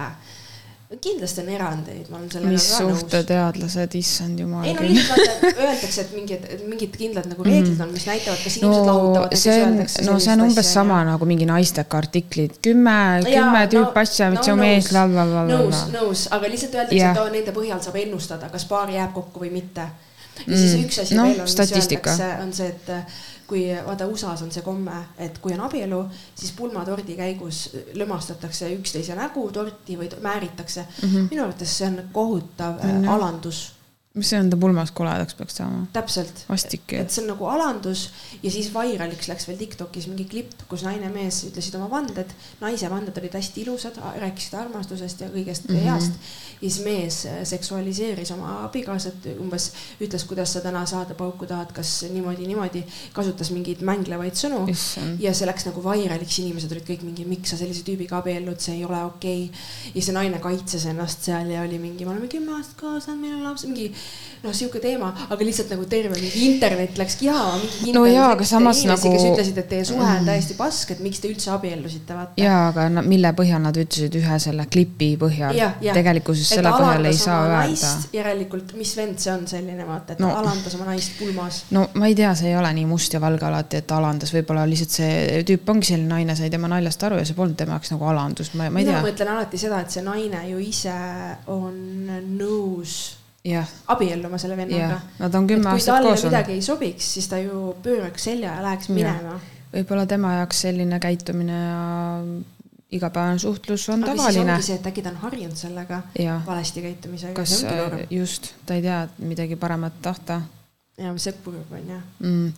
[0.97, 6.15] Kindlasti on erandeid, ma olen sellega mis suhteteadlased, issand jumal ei no lihtsalt öeldakse, et
[6.17, 9.35] mingid, mingid kindlad nagu reeglid on, mis näitavad, kas inimesed no lahutavad.
[9.37, 12.97] see on, no see on umbes sama nagu mingi naisteka artiklid, kümme,
[13.27, 16.97] kümme tüüpi asja, see on mees, la la la la nõus, nõus, aga lihtsalt öeldakse
[16.97, 19.85] yeah., et oo, nende põhjal saab ennustada, kas paar jääb kokku või mitte.
[20.47, 20.85] ja siis Mm.
[20.87, 22.89] üks asi Noh, veel on, mis öeldakse, on see, et
[23.49, 26.03] kui vaata USA-s on see komme, et kui on abielu,
[26.35, 27.63] siis pulmatordi käigus
[27.97, 31.09] lömastatakse üksteise nägu torti või määritakse mm.
[31.09, 31.27] -hmm.
[31.31, 33.13] minu arvates see on kohutav äh, jah.
[33.15, 33.63] alandus,
[34.17, 35.83] mis see enda pulmas koledaks peaks saama?
[35.93, 38.07] täpselt vastik et see on nagu alandus
[38.41, 42.31] ja siis vairaliks läks veel Tiktokis mingi klipp, kus naine ja mees ütlesid oma vanded.
[42.57, 45.75] naise vanded olid hästi ilusad, rääkisid armastusest ja kõigest mm.
[45.75, 45.85] -hmm.
[45.85, 46.17] heast.
[46.57, 49.69] ja siis mees äh, seksualiseeris oma abikaasat, umbes
[50.01, 52.83] ütles, kuidas sa täna saada pauku tahad, kas niimoodi, niimoodi.
[53.13, 57.53] kasutas mingeid mänglevaid sõnu issand, ja see läks nagu vairaliks, inimesed olid kõik mingi, miks
[57.53, 59.93] sa sellise tüübiga abiellud, see ei ole okei okay..
[59.93, 63.37] ja see naine kaitses ennast seal ja oli mingi, me oleme kümme aastat olnud, meil
[63.37, 63.93] on laps, mingi
[64.39, 67.57] noh, sihuke teema, aga lihtsalt nagu terve mingi internet läkski jaa.
[67.91, 71.01] No jaa, aga samas inimesi, kes nagu- ütlesid, et teie suhe on täiesti pask, et
[71.03, 72.37] miks te üldse abiellusite, vaata.
[72.39, 75.59] jaa, aga na- mille põhjal nad ütlesid ühe selle klipi põhjal
[75.93, 80.29] tegelikkuses selle põhjal ei saa öelda järelikult, mis vend see on selline, vaata, et No.
[80.29, 80.37] no.
[80.39, 81.63] alandas oma naist pulmas.
[81.75, 84.63] no ma ei tea, see ei ole nii must ja valge alati, et alandas, võib-olla
[84.71, 87.91] lihtsalt see tüüp ongi selline naine, sai tema naljast aru ja see polnud tema jaoks
[87.91, 89.11] nagu alandus, ma, ma ei mina tea.
[89.11, 90.95] mõtlen alati seda, et see naine ju ise
[91.51, 92.07] on
[92.39, 93.18] nõus
[93.87, 96.33] abielluma selle vennaga nad on kümme kui aastat talle koos olnud.
[96.33, 99.39] midagi ei sobiks, siis ta ju pööraks selja ja läheks minema.
[99.73, 101.81] võib-olla tema jaoks selline käitumine ja
[102.91, 107.33] igapäevane suhtlus on aga tavaline see, et äkki ta on harjunud sellega jah, valesti käitumisega.
[107.37, 110.41] kas äh, just, ta ei tea midagi paremat tahta
[110.99, 112.01] ja see kurb on jah.
[112.19, 112.51] mm..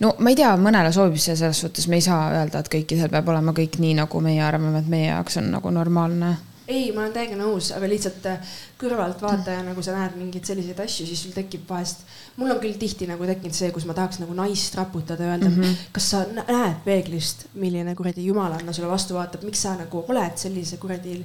[0.00, 3.12] no ma ei tea, mõnele sobib see selles suhtes, me ei saa öelda, et kõikidel
[3.12, 6.36] peab olema kõik nii, nagu meie arvame, et meie jaoks on nagu normaalne.
[6.68, 11.06] ei, ma olen täiega nõus, aga lihtsalt äh, kõrvaltvaataja, nagu sa näed mingeid selliseid asju,
[11.08, 12.02] siis sul tekib vahest,
[12.36, 15.50] mul on küll tihti nagu tekkinud see, kus ma tahaks nagu naist raputada ja öelda
[15.50, 15.84] mm, -hmm.
[15.96, 20.36] kas sa nä- näed peeglist, milline kuradi jumalanna sulle vastu vaatab, miks sa nagu oled
[20.36, 21.20] sellise kuradi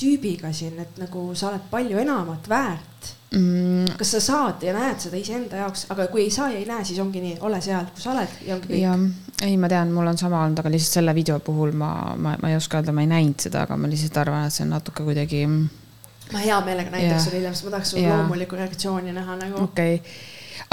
[0.00, 5.00] tüübiga siin, et nagu sa oled palju enamat väärt Mm, kas sa saad ja näed
[5.02, 7.88] seda iseenda jaoks, aga kui ei saa ja ei näe, siis ongi nii, ole seal,
[7.90, 8.78] kus sa oled ja ongi kõik.
[8.78, 9.00] jah,
[9.42, 12.52] ei, ma tean, mul on sama olnud, aga lihtsalt selle video puhul ma, ma, ma
[12.52, 15.06] ei oska öelda, ma ei näinud seda, aga ma lihtsalt arvan, et see on natuke
[15.08, 18.20] kuidagi ma hea meelega näitaks sulle hiljem, sest ma tahaks su Jah.
[18.20, 19.66] loomulikku reaktsiooni näha nagu.
[19.66, 20.14] okei okay..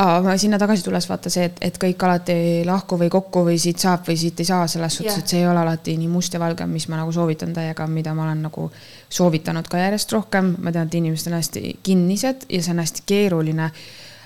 [0.01, 2.35] Aga sinna tagasi tulles vaata see, et, et kõik alati
[2.67, 5.23] lahku või kokku või siit saab või siit ei saa, selles suhtes, Jah.
[5.23, 8.13] et see ei ole alati nii must ja valge, mis ma nagu soovitan täiega, mida
[8.17, 8.69] ma olen nagu
[9.09, 10.55] soovitanud ka järjest rohkem.
[10.59, 13.71] ma tean, et inimesed on hästi kinnised ja see on hästi keeruline.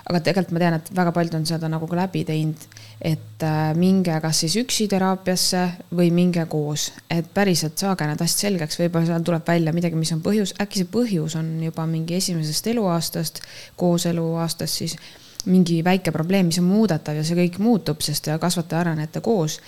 [0.05, 2.67] aga tegelikult ma tean, et väga paljud on seda nagu ka läbi teinud,
[3.01, 5.63] et äh, minge kas siis üksi teraapiasse
[5.97, 10.13] või minge koos, et päriselt saage need asjad selgeks, võib-olla seal tuleb välja midagi, mis
[10.13, 13.41] on põhjus, äkki see põhjus on juba mingi esimesest eluaastast,
[13.81, 14.99] kooseluaastast siis
[15.45, 19.59] mingi väike probleem, mis on muudetav ja see kõik muutub, sest te kasvate arenete koos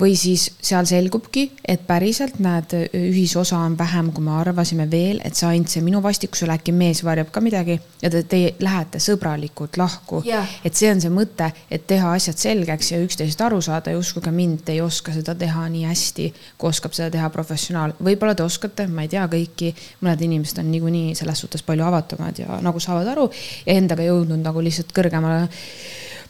[0.00, 5.38] või siis seal selgubki, et päriselt näed, ühisosa on vähem, kui me arvasime veel, et
[5.38, 9.78] see ainult see minu vastikusel äkki mees varjab ka midagi ja te, te lähete sõbralikult
[9.78, 10.22] lahku.
[10.26, 10.48] Yeah..
[10.66, 13.94] et see on see mõte, et teha asjad selgeks ja üksteisest aru saada.
[13.94, 16.26] Ja uskuge mind, te ei oska seda teha nii hästi,
[16.58, 17.94] kui oskab seda teha professionaal.
[18.02, 22.42] võib-olla te oskate, ma ei tea kõiki, mõned inimesed on niikuinii selles suhtes palju avatumad
[22.42, 23.30] ja nagu saavad aru
[23.66, 25.46] ja endaga jõudnud nagu lihtsalt kõrgemale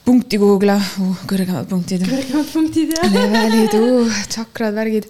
[0.06, 2.04] punkti kuhugile uh,, kõrgemad punktid.
[2.06, 3.08] kõrgemad punktid jah.
[3.10, 5.08] levelid uh,, tsakrad, värgid.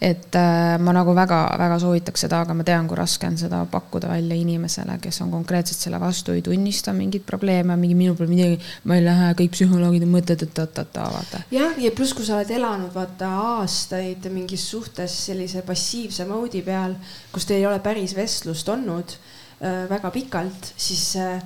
[0.00, 4.08] et äh, ma nagu väga-väga soovitaks seda, aga ma tean, kui raske on seda pakkuda
[4.08, 8.56] välja inimesele, kes on konkreetselt selle vastu, ei tunnista mingeid probleeme, mingi minul pole midagi,
[8.88, 11.44] ma ei lähe, kõik psühholoogid on mõtted, et ta-ta-ta, vaata.
[11.52, 16.96] jah, ja pluss, kui sa oled elanud vaata aastaid mingis suhtes sellise passiivse mode'i peal,
[17.34, 21.42] kus teil ei ole päris vestlust olnud äh, väga pikalt, siis äh,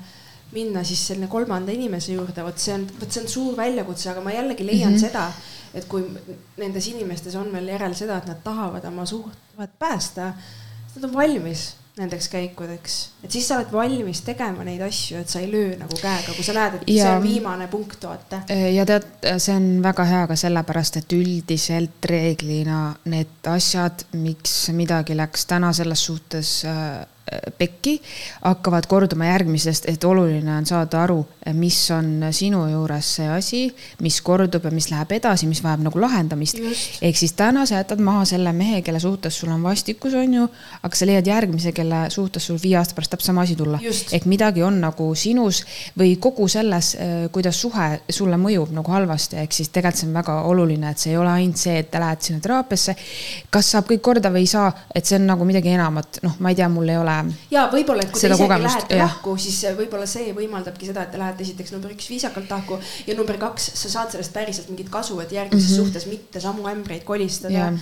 [0.52, 4.24] minna siis selline kolmanda inimese juurde, vot see on, vot see on suur väljakutse, aga
[4.24, 5.00] ma jällegi leian mm -hmm.
[5.00, 5.32] seda,
[5.74, 6.04] et kui
[6.60, 10.32] nendes inimestes on veel järel seda, et nad tahavad oma suhted päästa,
[10.86, 15.28] siis nad on valmis nendeks käikudeks, et siis sa oled valmis tegema neid asju, et
[15.28, 18.40] sa ei löö nagu käega, kui sa näed, et ja, see on viimane punkt, vaata.
[18.48, 25.16] ja tead, see on väga hea ka sellepärast, et üldiselt reeglina need asjad, miks midagi
[25.16, 27.04] läks täna selles suhtes äh,
[27.58, 27.96] pekki,
[28.42, 31.20] hakkavad korduma järgmisest, et oluline on saada aru,
[31.56, 33.61] mis on sinu juures see asi,
[34.02, 36.58] mis kordub ja mis läheb edasi, mis vajab nagu lahendamist.
[37.02, 40.48] ehk siis täna sa jätad maha selle mehe, kelle suhtes sul on vastikus, on ju,
[40.82, 43.78] aga sa leiad järgmise, kelle suhtes sul viie aasta pärast täpselt sama asi tulla.
[44.12, 45.62] ehk midagi on nagu sinus
[45.98, 50.14] või kogu selles, äh, kuidas suhe sulle mõjub nagu halvasti, ehk siis tegelikult see on
[50.14, 52.96] väga oluline, et see ei ole ainult see, et te lähete sinna teraapiasse.
[53.50, 56.50] kas saab kõik korda või ei saa, et see on nagu midagi enamat, noh, ma
[56.50, 57.12] ei tea, mul ei ole
[57.50, 59.11] ja võib-olla, et kui te isegi kogemust, lähete jah.
[59.11, 63.16] lahku, siis võib-olla see võimaldabki seda, et te lähete esiteks number üks viisakalt lahku ja
[63.18, 65.85] number kaks, sa saad sellest päriselt mingit kasu, et järgmises mm -hmm.
[65.85, 67.72] suhtes mitte samu ämbreid kolistada.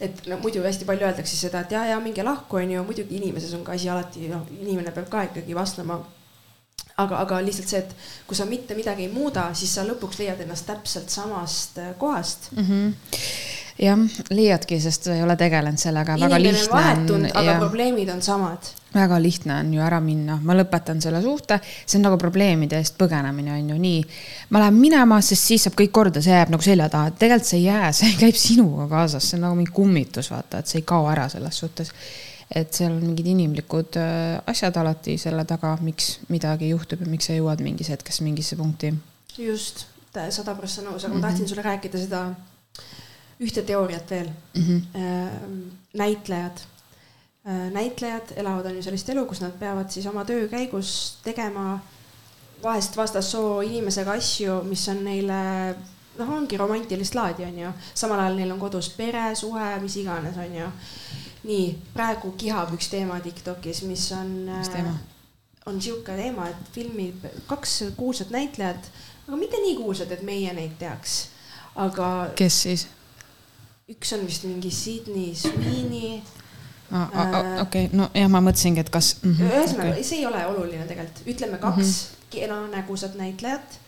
[0.00, 3.54] et no muidu hästi palju öeldakse seda, et ja, ja minge lahku, onju, muidugi inimeses
[3.54, 6.00] on ka asi alati, noh, inimene peab ka ikkagi vastama
[6.96, 7.94] aga, aga lihtsalt see, et
[8.26, 12.64] kui sa mitte midagi ei muuda, siis sa lõpuks leiad ennast täpselt samast kohast mm.
[12.64, 16.16] -hmm jah, leiadki, sest ei ole tegelenud sellega.
[16.18, 17.56] inimene on vahetunud, aga ja...
[17.58, 18.70] probleemid on samad.
[18.94, 22.96] väga lihtne on ju ära minna, ma lõpetan selle suhte, see on nagu probleemide eest
[22.98, 23.76] põgenemine on ju.
[23.82, 24.00] Nii.
[24.50, 27.60] ma lähen minema, sest siis saab kõik korda, see jääb nagu selja taha, tegelikult see
[27.60, 30.88] ei jää, see käib sinuga kaasas, see on nagu mingi kummitus, vaata, et see ei
[30.88, 31.94] kao ära selles suhtes.
[32.48, 37.28] Et seal on mingid inimlikud äh, asjad alati selle taga, miks midagi juhtub ja miks
[37.28, 38.94] sa jõuad mingis hetkes mingisse punkti.
[39.36, 39.84] just,
[40.32, 42.22] sada prossa nõus, aga ma tahtsin sulle rääkida seda
[43.40, 44.64] ühte teooriat veel mm.
[44.64, 45.70] -hmm.
[45.98, 46.64] näitlejad,
[47.46, 51.78] äh, näitlejad elavad on ju sellist elu, kus nad peavad siis oma töö käigus tegema
[52.62, 55.74] vahest vastassoo inimesega asju, mis on neile
[56.18, 57.70] noh, ongi romantilist laadi, on ju.
[57.94, 60.66] samal ajal neil on kodus pere, suhe, mis iganes, on ju.
[61.48, 64.34] nii, praegu kihab üks teema Tiktokis, mis on.
[64.50, 64.96] mis teema?
[65.68, 68.90] on sihuke teema, et filmib kaks kuulsat näitlejat,
[69.28, 71.18] aga mitte nii kuulsad, et meie neid teaks,
[71.76, 72.30] aga.
[72.38, 72.86] kes siis?
[73.88, 76.20] Üks on vist mingi Sydney Sweeney
[76.92, 77.08] ah,.
[77.62, 79.32] okei okay., no jah, ma mõtlesingi, et kas mm.
[79.32, 82.28] -hmm, ühesõnaga okay., see ei ole oluline tegelikult, ütleme kaks mm -hmm.
[82.34, 83.78] kena nägusat näitlejat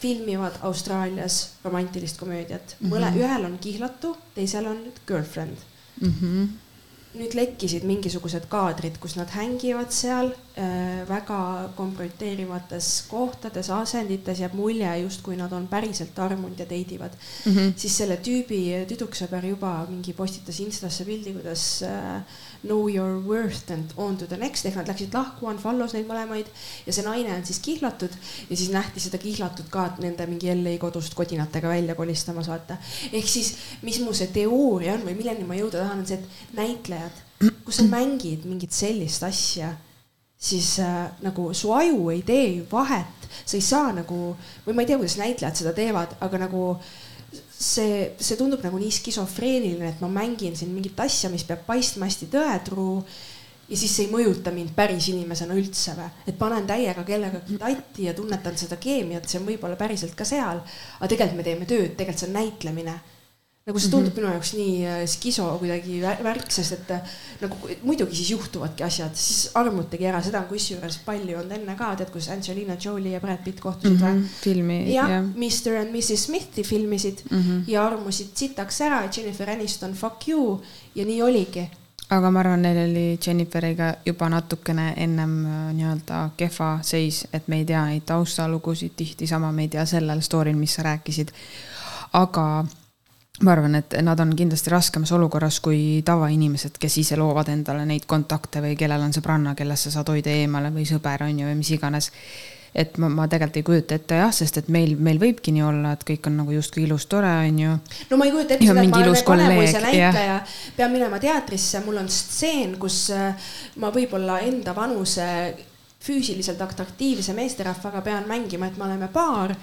[0.00, 2.86] filmivad Austraalias romantilist komöödiat mm.
[2.86, 2.94] -hmm.
[2.94, 5.56] mõle, ühel on kihlatu, teisel on girlfriend
[6.00, 6.14] mm.
[6.22, 6.48] -hmm
[7.10, 10.49] nüüd lekkisid mingisugused kaadrid, kus nad hängivad seal äh,
[11.08, 17.52] väga kompromiteerivates kohtades, asendites, jääb mulje, justkui nad on päriselt armunud ja date ivad mm.
[17.52, 17.72] -hmm.
[17.76, 22.22] siis selle tüübi tüdruksõber juba mingi postitas Instasse pildi, kuidas äh,
[22.62, 26.48] know your worth and on to the next ehk nad läksid lahku, unfollow's neid mõlemaid
[26.86, 28.12] ja see naine on siis kihlatud
[28.50, 32.76] ja siis nähti seda kihlatut ka nende mingi LA kodust kodinatega välja kolistamas, vaata.
[33.12, 36.56] ehk siis, mis mu see teooria on või milleni ma jõuda tahan, on see, et
[36.58, 37.22] näitlejad,
[37.64, 39.72] kui sa mängid mingit sellist asja,
[40.40, 44.20] siis äh, nagu su aju ei tee ju vahet, sa ei saa nagu
[44.64, 46.62] või ma ei tea, kuidas näitlejad seda teevad, aga nagu
[47.60, 52.08] see, see tundub nagu nii skisofreeniline, et ma mängin siin mingit asja, mis peab paistma
[52.08, 52.96] hästi tõetruu
[53.70, 58.08] ja siis see ei mõjuta mind päris inimesena üldse või, et panen täiega kellegagi tatti
[58.08, 60.64] ja tunnetan seda keemiat, see on võib-olla päriselt ka seal,
[60.98, 62.96] aga tegelikult me teeme tööd, tegelikult see on näitlemine.
[63.70, 64.20] Nagu see tundub mm -hmm.
[64.20, 67.00] minu jaoks nii äh, skiso kuidagi värk, sest et äh,
[67.40, 71.94] nagu muidugi siis juhtuvadki asjad, siis armutagi ära, seda on kusjuures palju olnud enne ka,
[71.96, 74.24] tead, kus Angelina Jolie ja Brad Pitt kohtusid mm -hmm.
[74.42, 74.78] filmi.
[74.94, 77.62] jah ja., Mr and Mrs Smithi filmisid mm -hmm.
[77.66, 80.62] ja armusid sitaks ära, Jennifer Aniston, fuck you
[80.94, 81.70] ja nii oligi
[82.10, 87.60] aga ma arvan, neil oli Jenniferiga juba natukene ennem äh, nii-öelda kehva seis, et me
[87.62, 91.30] ei tea neid taustalugusid tihti, sama me ei tea sellel story'l, mis sa rääkisid.
[92.12, 92.64] aga
[93.44, 98.06] ma arvan, et nad on kindlasti raskemas olukorras kui tavainimesed, kes ise loovad endale neid
[98.10, 101.60] kontakte või kellel on sõbranna, kellest sa saad hoida eemale või sõber on ju või
[101.62, 102.10] mis iganes.
[102.74, 105.96] et ma, ma tegelikult ei kujuta ette jah, sest et meil, meil võibki nii olla,
[105.96, 107.72] et kõik on nagu justkui ilus, tore on ju.
[108.10, 110.38] no ma ei kujuta ette seda, et ma olen Vanemuise näitleja,
[110.76, 113.50] pean minema teatrisse, mul on stseen, kus äh,
[113.82, 115.26] ma võib-olla enda vanuse
[116.00, 119.56] füüsiliselt atraktiivse meesterahvaga pean mängima, et me oleme paar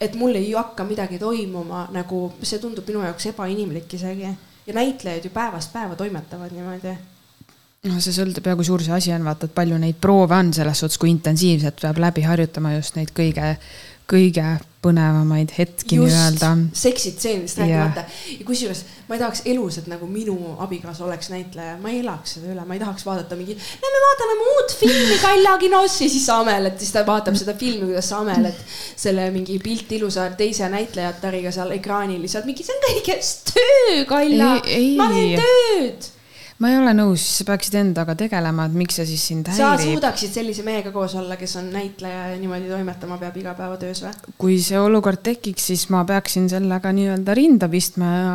[0.00, 4.28] et mul ei hakka midagi toimuma, nagu see tundub minu jaoks ebainimlik isegi
[4.66, 6.96] ja näitlejad ju päevast päeva toimetavad niimoodi.
[7.86, 10.52] no see sõltub ja kui suur see asi on, vaata, et palju neid proove on
[10.54, 13.56] selles suhtes, kui intensiivselt peab läbi harjutama just neid kõige
[14.06, 14.44] kõige
[14.86, 16.52] põnevamaid hetki nii-öelda.
[16.78, 18.04] seksitseenidest rääkimata.
[18.06, 18.40] Yeah.
[18.40, 22.36] ja kusjuures ma ei tahaks elus, et nagu minu abikaasa oleks näitleja, ma ei elaks
[22.36, 26.28] seda üle, ma ei tahaks vaadata mingi, lähme vaatame muud filmi Kalla kinos ja siis
[26.30, 28.62] Amelet, siis ta vaatab seda filmi, kuidas Amelet
[28.96, 34.52] selle mingi pilt ilusa teise näitlejatariga seal ekraanil lihtsalt mingi, see on kõigest töö, Kalla,
[35.00, 36.12] ma teen tööd
[36.56, 39.60] ma ei ole nõus, sa peaksid endaga tegelema, et miks see siis sind häirib.
[39.60, 44.12] sa suudaksid sellise mehega koos olla, kes on näitleja ja niimoodi toimetama peab igapäevatöös või?
[44.40, 48.30] kui see olukord tekiks, siis ma peaksin sellega nii-öelda rinda pistma ja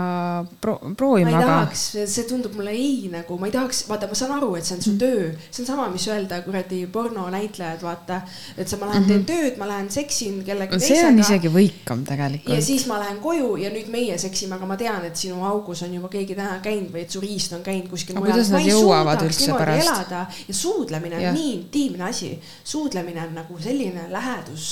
[0.62, 1.32] pro proovima.
[1.32, 4.52] ma ei tahaks, see tundub mulle ei nagu, ma ei tahaks, vaata, ma saan aru,
[4.60, 5.02] et see on su mm.
[5.02, 8.22] töö, see on sama, mis öelda kuradi pornonäitlejad, vaata,
[8.54, 11.00] et sa, ma lähen teen tööd, ma lähen seksin kellegi teisega.
[11.02, 12.54] see on isegi võikam tegelikult.
[12.54, 15.82] ja siis ma lähen koju ja nüüd meie seksime, aga ma tean, et sinu augus
[15.88, 18.36] on juba keegi täna käinud või et su riist on käinud kuskil kuskil mujal.
[18.36, 19.88] kuidas nad jõuavad üldse pärast?
[19.88, 21.32] elada ja suudlemine on ja.
[21.36, 24.68] nii intiimne asi, suudlemine on nagu selline lähedus,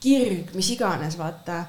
[0.00, 1.64] kirg, mis iganes, vaata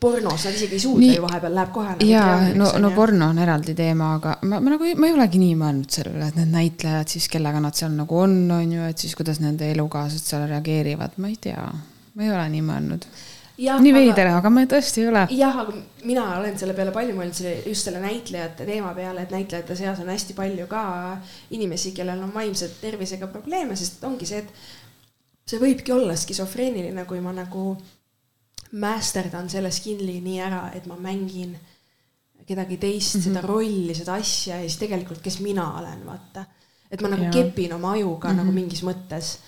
[0.00, 2.08] pornos nad isegi ei suudle ju vahepeal, läheb kohe nagu.
[2.10, 5.56] jaa, no, no porno on eraldi teema, aga ma, ma nagu, ma ei olegi nii
[5.58, 9.00] mõelnud selle üle, et need näitlejad siis, kellega nad seal nagu on, on ju, et
[9.00, 11.64] siis kuidas nende elukaaslased seal reageerivad, ma ei tea,
[12.14, 13.08] ma ei ole nii mõelnud
[13.58, 15.24] nii veider, aga ma tõesti ei ole.
[15.34, 15.74] jah, aga
[16.06, 19.98] mina olen selle peale palju mõelnud, selle just selle näitlejate teema peale, et näitlejate seas
[20.02, 20.82] on hästi palju ka
[21.56, 27.22] inimesi, kellel on vaimse tervisega probleeme, sest ongi see, et see võibki olla skisofreeniline, kui
[27.24, 27.72] ma nagu
[28.78, 31.56] masterdan selle skill'i nii ära, et ma mängin
[32.48, 33.24] kedagi teist mm, -hmm.
[33.28, 36.44] seda rolli, seda asja ja siis tegelikult, kes mina olen, vaata.
[36.90, 37.30] et ma nagu ja.
[37.30, 38.36] kepin oma ajuga mm -hmm.
[38.36, 38.54] nagu mhm.
[38.54, 39.38] mingis mõttes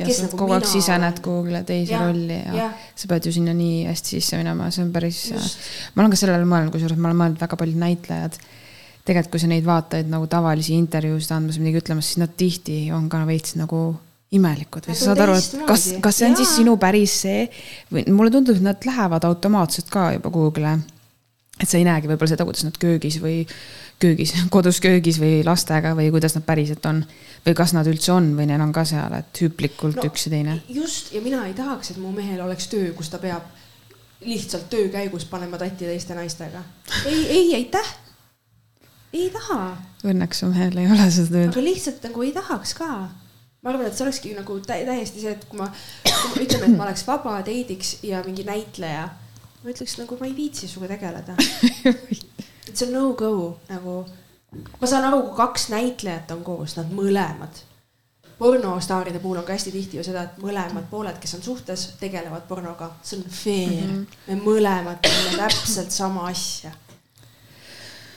[0.00, 3.34] ja sa nagu kogu aeg sisened kuhugile teise ja, rolli ja, ja sa pead ju
[3.36, 5.20] sinna nii hästi sisse minema, see on päris.
[5.94, 8.40] ma olen ka sellele mõelnud, kusjuures ma olen mõelnud väga paljud näitlejad.
[9.06, 13.08] tegelikult, kui sa neid vaatad nagu tavalisi intervjuusid andmas, midagi ütlemas, siis nad tihti on
[13.12, 13.84] ka veits nagu
[14.34, 16.42] imelikud või sa saad aru, et kas, kas see on ja.
[16.42, 17.46] siis sinu päris see
[17.92, 20.78] või mulle tundub, et nad lähevad automaatselt ka juba kuhugile.
[21.60, 23.44] et sa ei näegi võib-olla seda, kuidas nad köögis või
[24.02, 27.02] köögis, kodus köögis või lastega või kuidas nad päriselt on.
[27.46, 30.34] või kas nad üldse on või neil on ka seal, et hüplikult no, üks ja
[30.36, 30.58] teine.
[30.68, 33.46] just ja mina ei tahaks, et mu mehel oleks töö, kus ta peab
[34.26, 36.64] lihtsalt töö käigus panema tatti teiste naistega.
[37.06, 37.94] ei, ei, aitäh.
[39.12, 39.76] ei taha.
[40.06, 41.54] Õnneks su mehel ei ole seda tööd.
[41.54, 42.90] aga lihtsalt nagu ei tahaks ka
[43.66, 45.66] ma arvan, et see olekski nagu täiesti see, et kui ma,
[46.04, 49.08] kui ma ütleme, et ma oleks vaba deidiks ja mingi näitleja,
[49.64, 51.34] ma ütleks nagu ma ei viitsi sinuga tegeleda
[52.76, 54.04] et see on no-go nagu.
[54.80, 57.62] ma saan aru, kui kaks näitlejat on koos, nad mõlemad.
[58.38, 62.44] pornostaaride puhul on ka hästi tihti ju seda, et mõlemad pooled, kes on suhtes, tegelevad
[62.48, 64.02] pornoga, see on fair mm.
[64.02, 64.18] -hmm.
[64.28, 66.70] me mõlemad teeme täpselt sama asja.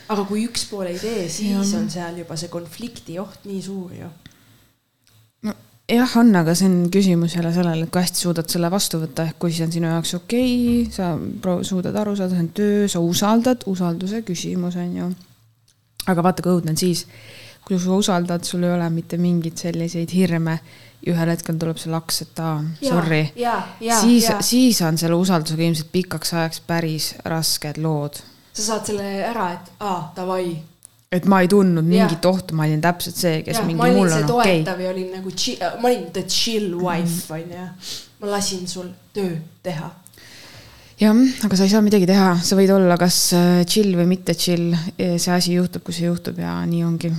[0.09, 3.93] aga kui üks pool ei tee, siis on seal juba see konflikti oht nii suur
[3.93, 4.11] ju
[5.89, 9.25] jah, on, aga see on küsimus jälle sellele, et kui hästi suudad selle vastu võtta,
[9.29, 12.87] ehk kui see on sinu jaoks okei okay,, sa suudad aru saada, see on töö,
[12.91, 15.09] sa usaldad, usalduse küsimus on ju.
[16.09, 17.05] aga vaata, kui õudne on siis,
[17.65, 20.59] kui sa usaldad, sul ei ole mitte mingeid selliseid hirme
[21.05, 23.21] ja ühel hetkel tuleb see laks, et aa, sorry.
[24.01, 28.19] siis, siis on selle usaldusega ilmselt pikaks ajaks päris rasked lood.
[28.53, 30.57] sa saad selle ära, et aa, davai
[31.11, 32.29] et ma ei tundnud mingit ja.
[32.29, 34.83] ohtu, ma olin täpselt see, kes ja, mingi mul on okei okay..
[34.83, 35.33] ja olin nagu,
[35.81, 39.89] ma olin the chill wife onju mm -hmm., ma lasin sul töö teha.
[40.99, 44.35] jah, aga sa ei saa midagi teha, sa võid olla kas äh, chill või mitte
[44.35, 47.13] chill, see asi juhtub, kui see juhtub ja nii ongi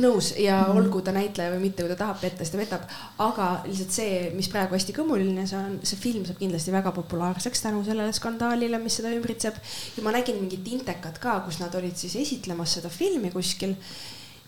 [0.00, 0.78] nõus ja mm -hmm.
[0.78, 2.82] olgu ta näitleja või mitte, kui ta tahab petta, siis ta petab,
[3.18, 7.62] aga lihtsalt see, mis praegu hästi kõmuline, see on, see film saab kindlasti väga populaarseks
[7.62, 9.54] tänu sellele skandaalile, mis seda ümbritseb.
[9.96, 13.74] ja ma nägin mingit intekat ka, kus nad olid siis esitlemas seda filmi kuskil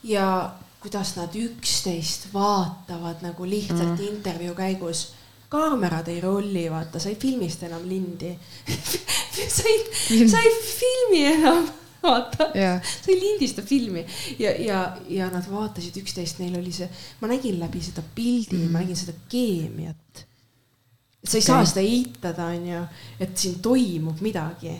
[0.03, 4.07] ja kuidas nad üksteist vaatavad nagu lihtsalt mm.
[4.07, 5.07] intervjuu käigus
[5.49, 8.33] kaamerad ei rolli, vaata, sa ei filmista enam lindi
[9.55, 11.67] sa ei, sa ei filmi enam
[12.07, 14.03] vaata yeah., sa ei lindista filmi
[14.39, 14.81] ja, ja,
[15.11, 16.89] ja nad vaatasid üksteist, neil oli see,
[17.21, 20.23] ma nägin läbi seda pildi mm., ma nägin seda keemiat.
[21.23, 21.47] sa ei okay.
[21.47, 22.83] saa seda eitada, onju,
[23.19, 24.75] et siin toimub midagi.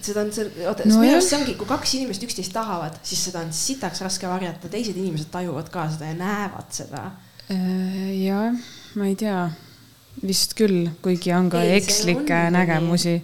[0.00, 3.24] seda on see, oota no, minu arust see ongi, kui kaks inimest üksteist tahavad, siis
[3.28, 7.08] seda on sitaks raske varjata, teised inimesed tajuvad ka seda ja näevad seda.
[7.50, 8.54] Äh, jah,
[8.94, 9.48] ma ei tea,
[10.22, 13.18] vist küll, kuigi on ka ei, ekslikke nägemusi.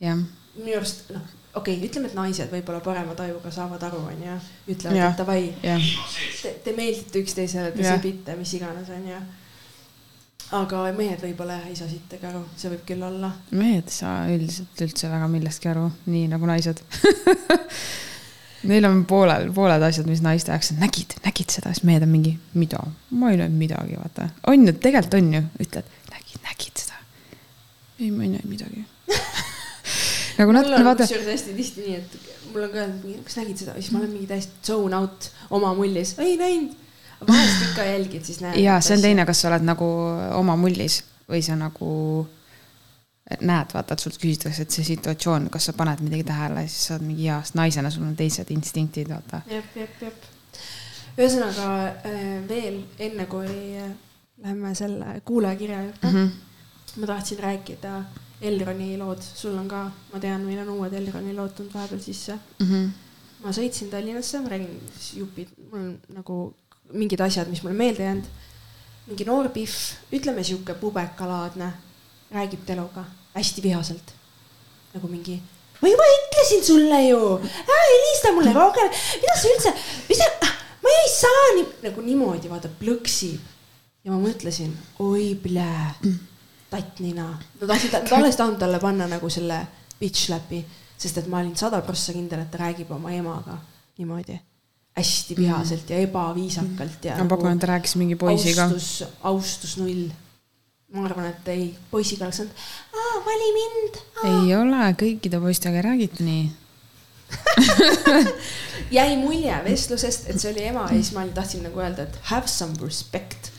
[0.00, 0.20] jah.
[0.54, 4.36] minu arust, noh okei okay,, ütleme, et naised võib-olla parema tajuga saavad aru, onju,
[4.74, 9.20] ütlevad, et davai, te, te meeldite üksteisele, te sebite, mis iganes, onju.
[10.58, 13.30] aga mehed võib-olla ei saa sittagi aru, see võib küll olla.
[13.54, 16.82] mehed ei saa üldiselt üldse väga millestki aru, nii nagu naised
[18.64, 22.08] Neil on poolel, pooled asjad, mis naiste jaoks on, nägid, nägid seda, siis mehed on
[22.08, 22.80] mingi, mida,
[23.12, 24.30] ma ei näinud midagi, vaata.
[24.48, 27.02] on ju, tegelikult on ju, ütled, nägid, nägid seda.
[28.00, 28.86] ei, ma ei näinud midagi
[30.38, 31.06] nagu natuke vaata.
[31.06, 32.16] kusjuures hästi tihti nii, et
[32.52, 32.86] mul on ka
[33.26, 36.76] kas nägid seda, siis ma olen mingi täiesti zone out oma mullis, ei näinud.
[37.28, 38.60] vahest ikka jälgid, siis näed.
[38.62, 39.90] ja see on teine, kas sa oled nagu
[40.38, 41.90] oma mullis või sa nagu
[43.40, 46.96] näed, vaata, et sult küsitakse, et see situatsioon, kas sa paned midagi tähele, siis sa
[46.96, 49.40] oled mingi jaa, sest naisena sul on teised instinktid, vaata.
[49.50, 50.26] jep, jep, jep.
[51.16, 51.70] ühesõnaga
[52.10, 53.48] äh, veel enne, kui
[53.80, 53.94] äh,
[54.42, 57.00] läheme selle kuulajakirja juurde mm, -hmm.
[57.00, 58.02] ma tahtsin rääkida
[58.44, 62.36] Elroni lood, sul on ka, ma tean, meil on uued Elroni lood tulnud vahepeal sisse
[62.36, 62.66] mm.
[62.66, 62.90] -hmm.
[63.44, 64.74] ma sõitsin Tallinnasse, ma räägin
[65.20, 66.38] jupid, mul on nagu
[66.92, 68.28] mingid asjad, mis mulle meelde jäänud.
[69.06, 69.74] mingi noor pihv,
[70.16, 71.72] ütleme sihuke pubekalaadne,
[72.32, 74.14] räägib teluga hästi vihaselt.
[74.94, 75.40] nagu mingi,
[75.80, 77.22] ma juba ütlesin sulle ju,
[77.72, 78.92] ära helista mulle rohkem,
[79.22, 79.74] mida sa üldse,
[80.08, 83.40] mis sa, ma ei saa nii, nagu niimoodi vaata plõksib.
[84.04, 86.33] ja ma mõtlesin, oi plää mm
[86.74, 87.28] tattnina.
[87.60, 89.60] ma tahtsin, ta alles tahtnud talle panna nagu selle
[90.00, 90.64] bitch slap'i,
[90.98, 93.60] sest et ma olin sada prossa kindel, et ta räägib oma emaga
[93.98, 94.40] niimoodi
[94.94, 97.16] hästi vihaselt ja ebaviisakalt ja.
[97.18, 98.68] ma pakun, et ta rääkis mingi poisiga.
[98.68, 100.10] austus, austus null.
[100.94, 102.66] ma arvan, et ei, poisiga oleks olnud,
[103.26, 104.02] vali mind.
[104.30, 106.44] ei ole, kõikide poistega ei räägita nii
[108.98, 112.46] jäi mulje vestlusest, et see oli ema ja siis ma tahtsin nagu öelda, et have
[112.50, 113.50] some respect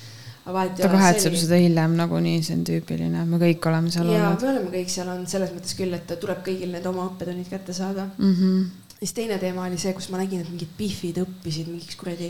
[0.45, 1.41] ta kahetseb selline...
[1.41, 4.45] seda hiljem nagunii, see on tüüpiline, me kõik oleme seal ja, olnud.
[4.45, 7.73] me oleme kõik seal olnud selles mõttes küll, et tuleb kõigil need oma õppetunnid kätte
[7.73, 8.35] saada mm.
[8.35, 8.93] -hmm.
[8.99, 12.29] siis teine teema oli see, kus ma nägin, et mingid pihvid õppisid mingiks kuradi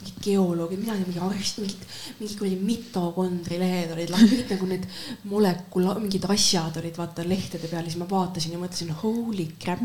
[0.00, 1.88] mingid geoloogid, tea, mingi arst, mingid,
[2.20, 4.86] mingi kuradi mitokondrilehed olid, mingid nagu need
[5.28, 9.82] molekula-, mingid asjad olid vaata lehtede peal ja siis ma vaatasin ja mõtlesin, holy crap.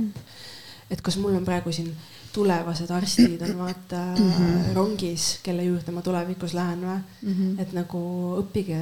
[0.90, 1.90] et kas mul on praegu siin
[2.36, 4.74] tulevased arstid on vaata mm -hmm.
[4.76, 7.34] rongis, kelle juurde ma tulevikus lähen või mm.
[7.34, 7.62] -hmm.
[7.62, 8.02] et nagu
[8.42, 8.82] õppige,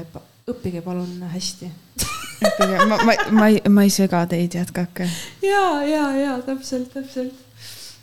[0.50, 1.72] õppige palun hästi
[2.48, 5.10] õppige, ma, ma, ma ei, ma ei sega teid, jätkake.
[5.42, 7.34] ja, ja, ja täpselt, täpselt.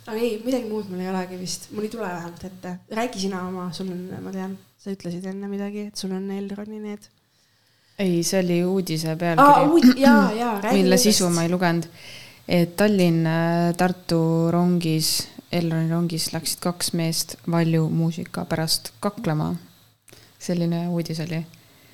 [0.06, 2.76] aga ei, midagi muud mul ei olegi vist, mul ei tule vähemalt ette.
[3.00, 6.80] räägi sina oma, sul on, ma tean, sa ütlesid enne midagi, et sul on Elroni
[6.86, 7.10] need.
[7.98, 9.68] ei, see oli uudise pealkiri ah,.
[9.68, 9.92] Uud...
[9.96, 10.82] ja, ja, räägi.
[10.82, 11.90] mille sisu ma ei lugenud
[12.50, 15.10] et Tallinn-Tartu rongis
[15.50, 19.56] Elroni rongis läksid kaks meest Valju muusika pärast kaklema.
[20.40, 21.42] selline uudis oli.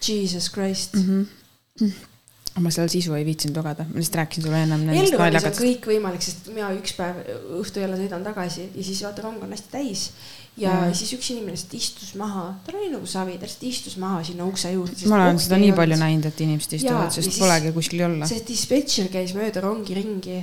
[0.09, 1.27] Jesus Christ mm.
[1.81, 1.93] -hmm.
[2.61, 4.85] ma seal sisu ei viitsinud lugeda, ma lihtsalt rääkisin sulle ennem.
[4.89, 7.19] Elronis on kõik võimalik, sest mina üks päev
[7.61, 10.11] õhtul jälle sõidan tagasi ja siis vaata, rong on hästi täis.
[10.57, 10.95] ja mm.
[10.95, 14.45] siis üks inimene lihtsalt istus maha, tal oli nagu savi, ta lihtsalt istus maha sinna
[14.45, 15.09] ukse juurde.
[15.09, 18.29] ma olen seda nii palju näinud, et inimesed istuvad, sest polegi kuskil olla.
[18.29, 20.39] see dispetšer käis mööda rongi ringi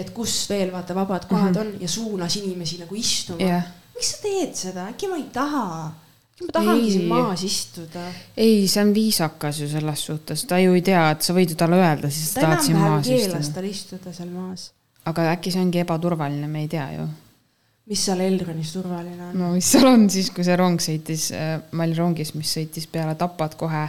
[0.00, 1.74] et kus veel vaata vabad kohad mm -hmm.
[1.74, 3.62] on ja suunas inimesi nagu istuma yeah..
[3.94, 5.92] miks sa teed seda, äkki ma ei taha?
[6.34, 8.04] äkki ma tahangi siin maas istuda?
[8.36, 11.56] ei, see on viisakas ju selles suhtes, ta ju ei tea, et sa võid ju
[11.56, 13.32] talle öelda, siis sa tahad siin maas istuda.
[13.32, 14.70] keelas tal istuda seal maas.
[15.04, 17.08] aga äkki see ongi ebaturvaline, me ei tea ju.
[17.86, 19.34] mis seal Elronis turvaline on?
[19.38, 22.86] no mis seal on siis, kui see rong sõitis, äh, ma olin rongis, mis sõitis
[22.86, 23.88] peale Tapat kohe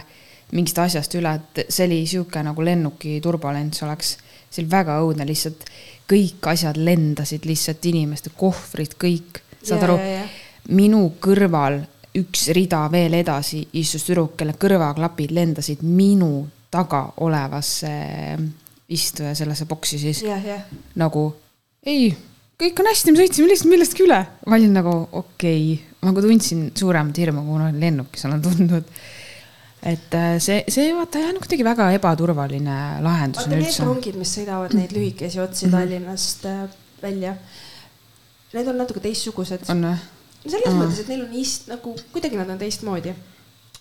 [0.52, 4.16] mingist asjast üle, et see oli sihuke nagu lennuki turbulents oleks.
[4.52, 5.64] see oli väga õudne, lihtsalt
[6.08, 9.98] kõik asjad lendasid lihtsalt, inimeste kohvrid, kõik, saad aru?
[10.72, 11.80] minu kõrval
[12.18, 17.92] üks rida veel edasi istus tüdruk, kelle kõrvaklapid lendasid minu taga olevasse
[18.92, 20.22] istuja sellesse boksi siis.
[21.00, 21.24] nagu
[21.86, 22.12] ei,
[22.60, 24.20] kõik on hästi, me sõitsime lihtsalt millestki üle.
[24.46, 28.88] ma olin nagu okei okay., ma nagu tundsin suuremat hirmu, kui ma lennukis olen tundnud.
[29.82, 33.42] Et äh, see, see vaata jah, on kuidagi väga ebaturvaline lahendus.
[33.46, 35.76] vaata need rongid, mis sõidavad neid lühikesi otsi -hmm.
[35.76, 36.64] Tallinnast äh,
[37.02, 37.36] välja,
[38.52, 39.68] need on natuke teistsugused.
[39.68, 39.98] on või?
[40.46, 43.14] selles mõttes, et neil on ist- nagu kuidagi nad on teistmoodi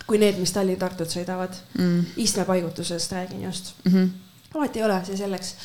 [0.07, 2.17] kui need, mis Tallinn-Tartut sõidavad mm..
[2.21, 3.93] istmepaigutusest räägin just mm.
[3.93, 4.09] -hmm.
[4.53, 5.55] vahet ei ole, see selleks.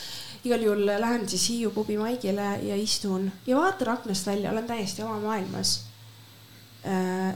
[0.45, 5.03] igal juhul lähen siis Hiiu pubi maigile ja istun ja vaatan aknast välja, olen täiesti
[5.03, 5.81] oma maailmas.
[6.87, 7.35] Äh,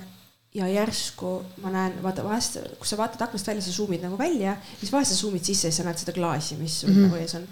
[0.54, 1.32] ja järsku
[1.62, 5.14] ma näen, vaata vahest, kui sa vaatad aknast välja, sa suumid nagu välja, siis vahest
[5.14, 7.10] sa suumid sisse ja sa näed seda klaasi, mis sul mm -hmm.
[7.10, 7.48] nagu ees on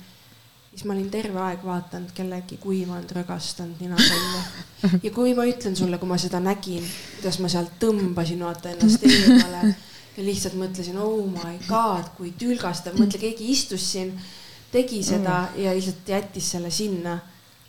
[0.79, 4.43] siis ma olin terve aeg vaadanud kellegi kuivanud, rögastanud ninasalli.
[5.07, 6.85] ja kui ma ütlen sulle, kui ma seda nägin,
[7.17, 9.63] kuidas ma sealt tõmbasin vaata ennast eemale
[10.19, 14.13] ja lihtsalt mõtlesin, oh my god, kui tülgastav, mõtle, keegi istus siin,
[14.73, 15.65] tegi seda mm.
[15.65, 17.19] ja lihtsalt jättis selle sinna.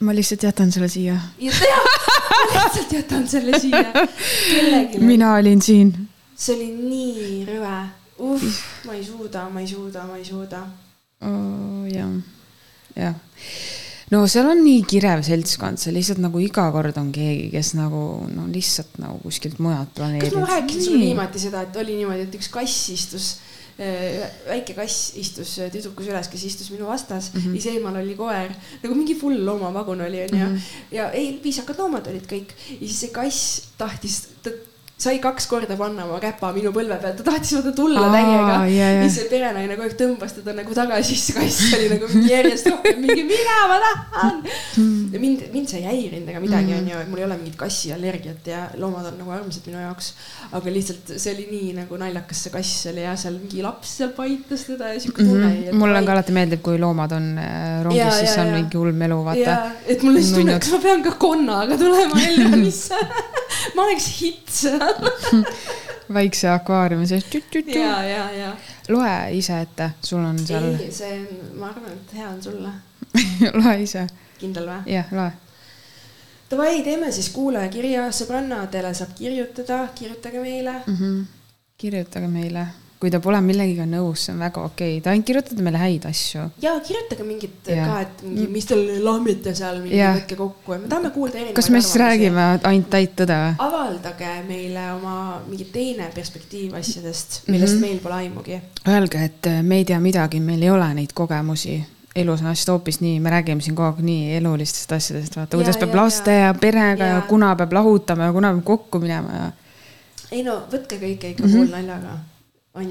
[0.00, 1.14] Ma lihtsalt jätan selle siia.
[1.14, 3.84] ma lihtsalt jätan selle siia
[4.98, 5.94] mina olin siin.
[6.36, 7.78] see oli nii rõve,
[8.18, 8.50] uh,
[8.86, 10.64] ma ei suuda, ma ei suuda, ma ei suuda
[11.20, 11.86] oh,.
[11.92, 12.12] jah
[12.96, 13.14] jah.
[14.10, 18.02] no seal on nii kirev seltskond, see lihtsalt nagu iga kord on keegi, kes nagu
[18.32, 20.32] no lihtsalt nagu kuskilt mujalt planeerib.
[20.32, 23.30] kas ma rääkisin sulle viimati seda, et oli niimoodi, et üks kass istus
[23.80, 27.52] väike kass istus tüdrukus üles, kes istus minu vastas mm, -hmm.
[27.56, 28.52] siis eemal oli koer,
[28.82, 30.46] nagu mingi full loomavagun oli, onju.
[30.46, 30.56] Mhm.
[30.92, 34.52] ja ei, viisakad loomad olid kõik ja siis see kass tahtis, ta
[35.00, 38.56] sai kaks korda panna oma käpa minu põlve peal, ta tahtis vaata tulla Aa, täiega
[38.68, 38.72] yeah,.
[38.74, 39.04] Yeah.
[39.06, 42.68] siis see perenaine kogu aeg tõmbas teda nagu tagasi, siis kass oli nagu mingi järjest
[42.68, 45.06] rohkem mingi mina ma tahan mm..
[45.14, 48.50] ja mind, mind see ei häirinud ega midagi, onju, et mul ei ole mingit kassiallergiat
[48.52, 50.12] ja loomad on nagu armsad minu jaoks.
[50.58, 54.12] aga lihtsalt see oli nii nagu naljakas, see kass oli ja seal mingi laps seal
[54.18, 55.64] paitas teda ja siuke tunne mm.
[55.64, 55.80] -hmm.
[55.80, 58.60] mulle ka alati meeldib, kui loomad on äh, rongis, siis ja, on ja.
[58.60, 59.58] mingi ulm elu, vaata.
[59.86, 63.00] et mul lihtsalt tunne, kas ma pean ka konnaga tulema Elronisse
[63.80, 64.64] ma oleks hits
[66.16, 67.24] väikse akvaariumi sees.
[67.74, 68.56] ja, ja, ja.
[68.88, 70.74] loe ise ette, sul on seal.
[70.74, 71.20] ei, see
[71.56, 72.72] ma arvan, et hea on sulle
[73.62, 74.06] loe ise.
[74.38, 74.92] kindel või?
[74.96, 75.30] jah, loe.
[76.50, 80.96] Davai, teeme siis kuulajakirja, sõbrannadele saab kirjutada, kirjutage meile mm.
[80.96, 81.26] -hmm.
[81.78, 82.66] kirjutage meile
[83.00, 86.04] kui ta pole millegagi nõus, see on väga okei okay., ta ainult kirjutab meile häid
[86.10, 86.42] asju.
[86.60, 87.86] ja kirjutage mingit ja.
[87.88, 91.56] ka, et mingi, mis teil lahmite seal, võtke kokku ja me tahame kuulda erinevaid.
[91.56, 93.54] kas me siis räägime ainult täit tõde või?
[93.66, 95.14] avaldage meile oma
[95.46, 97.86] mingi teine perspektiiv asjadest, millest mm -hmm.
[97.86, 98.60] meil pole aimugi.
[98.88, 101.80] Öelge, et me ei tea midagi, meil ei ole neid kogemusi
[102.14, 105.78] elus on asjad hoopis nii, me räägime siin kogu aeg nii elulistest asjadest, vaata, kuidas
[105.78, 107.14] peab ja, laste ja, ja perega ja.
[107.14, 109.46] ja kuna peab lahutama ja kuna peab kokku minema ja.
[110.32, 111.56] ei no võtke kõike ikka mm -hmm.
[111.56, 112.26] poolnaljaga on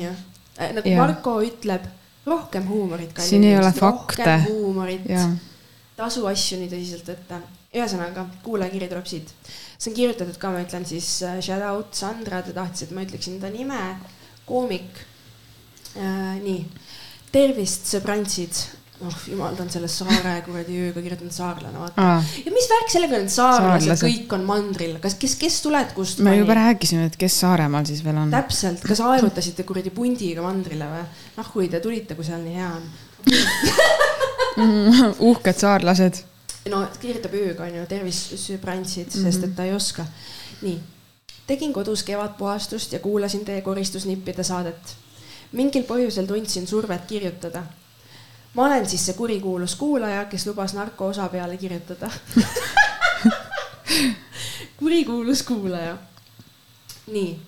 [0.02, 0.12] ju
[0.58, 0.74] äh,.
[0.76, 0.98] nagu ja.
[1.00, 1.86] Marko ütleb,
[2.26, 3.14] rohkem huumorit.
[3.24, 4.42] siin ei ole fakte.
[6.00, 7.42] tasu asju nii tõsiselt võtta.
[7.76, 9.34] ühesõnaga, kuulajakiri tuleb siit.
[9.78, 13.06] see on kirjutatud ka, ma ütlen siis äh, shout out Sandra, ta tahtis, et ma
[13.08, 13.80] ütleksin ta nime.
[14.50, 15.04] koomik
[15.96, 16.36] äh,.
[16.44, 16.66] nii,
[17.32, 18.66] tervist, sõbrantsid
[19.00, 22.32] oh jumal, ta on selle saare kuradi ööga kirjutanud saarlane, vaata ah..
[22.44, 26.20] ja mis värk sellega on, saarlased, saarlased kõik on mandril, kas, kes, kes tuled, kust?
[26.26, 28.34] me juba rääkisime, et kes Saaremaal siis veel on.
[28.34, 31.06] täpselt, kas aerutasite kuradi pundiga mandrile või?
[31.38, 32.84] noh, kui te tulite, kui seal nii hea on
[35.30, 36.24] uhked saarlased.
[36.72, 39.24] no kirjutab ööga onju, tervist sõbrantsid mm, -hmm.
[39.30, 40.04] sest et ta ei oska.
[40.62, 40.80] nii,
[41.48, 44.96] tegin kodus kevadpuhastust ja kuulasin teie koristusnippide saadet.
[45.52, 47.64] mingil põhjusel tundsin survet kirjutada
[48.60, 52.10] ma olen siis see kurikuulus kuulaja, kes lubas narko osa peale kirjutada.
[54.78, 55.98] Kurikuulus kuulaja.
[57.08, 57.42] nii,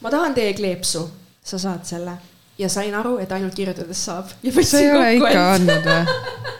[0.00, 1.10] ma tahan teie kleepsu,
[1.44, 2.12] sa saad selle.
[2.58, 4.26] Ja sain aru, et ainult kirjutades saab.
[4.62, 6.04] sa ei ole ikka andnud või?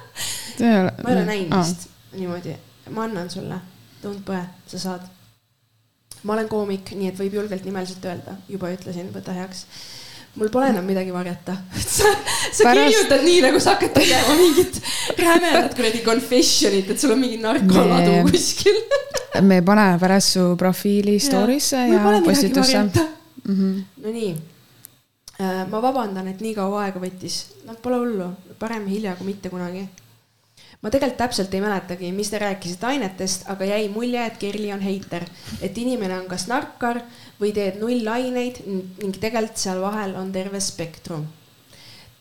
[1.04, 1.88] ma ei ole näinud vist.
[2.16, 2.56] Niimoodi,
[2.96, 3.61] ma annan sulle,
[4.02, 4.40] don't põe,
[4.72, 5.02] sa saad.
[6.22, 9.66] ma olen koomik, nii et võib julgelt nimeliselt öelda, juba ütlesin, võta heaks
[10.35, 11.57] mul pole enam midagi varjata.
[11.91, 12.07] Sa,
[12.53, 12.95] sa Pärast...
[12.95, 14.76] kirjutad nii, nagu sa hakkad tegema mingit
[15.18, 18.31] rämedat kuradi confession'it, et sul on mingi narkoladu me...
[18.31, 18.78] kuskil.
[19.51, 22.83] me paneme pärast su profiili story'sse ja, ja postitusse.
[22.83, 24.05] Mm -hmm.
[24.05, 24.37] Nonii,
[25.41, 29.51] äh, ma vabandan, et nii kaua aega võttis, noh, pole hullu, parem hilja kui mitte
[29.51, 29.89] kunagi.
[30.81, 34.81] Ma tegelikult täpselt ei mäletagi, mis te rääkisite ainetest, aga jäi mulje, et Kerli on
[34.81, 35.26] heiter,
[35.61, 37.03] et inimene on kas narkar
[37.41, 41.26] või teed nullaineid ning tegelikult seal vahel on terve spektrum.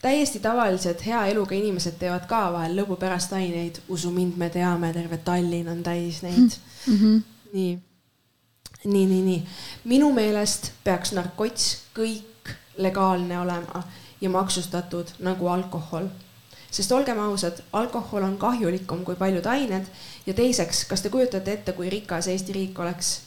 [0.02, 4.92] täiesti tavalised hea eluga inimesed teevad ka vahel lõbu pärast aineid, usu mind, me teame,
[4.92, 6.56] terve Tallinn on täis neid
[6.86, 6.96] mm.
[6.96, 7.22] -hmm.
[7.52, 7.78] nii,
[8.84, 9.46] nii, nii, nii.
[9.84, 13.84] minu meelest peaks narkots kõik legaalne olema
[14.20, 16.08] ja maksustatud nagu alkohol
[16.70, 19.86] sest olgem ausad, alkohol on kahjulikum kui paljud ained
[20.26, 23.20] ja teiseks, kas te kujutate ette, kui rikas Eesti riik oleks?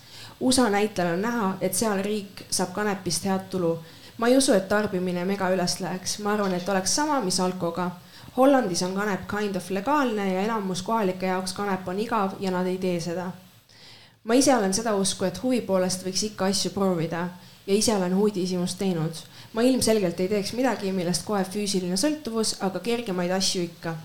[0.43, 3.77] USA näitel on näha, et seal riik saab kanepist head tulu.
[4.17, 7.91] ma ei usu, et tarbimine mega üles läheks, ma arvan, et oleks sama, mis alkoga.
[8.37, 12.67] Hollandis on kanep kind of legaalne ja enamus kohalike jaoks kanep on igav ja nad
[12.67, 13.31] ei tee seda.
[14.23, 17.27] ma ise olen seda usku, et huvi poolest võiks ikka asju proovida
[17.67, 19.25] ja ise olen uudishimust teinud.
[19.53, 23.95] ma ilmselgelt ei teeks midagi, millest kohe füüsiline sõltuvus, aga kergemaid asju ikka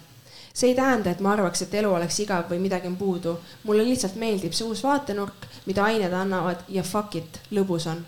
[0.58, 3.36] see ei tähenda, et ma arvaks, et elu oleks igav või midagi on puudu.
[3.64, 8.00] mulle lihtsalt meeldib see uus vaatenurk, mida ained annavad ja fuck it, lõbus on.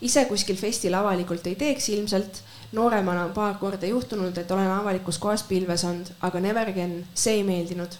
[0.00, 2.42] ise kuskil festil avalikult ei teeks ilmselt.
[2.72, 7.34] nooremana on paar korda juhtunud, et olen avalikus kohas pilves olnud, aga never again, see
[7.34, 7.98] ei meeldinud.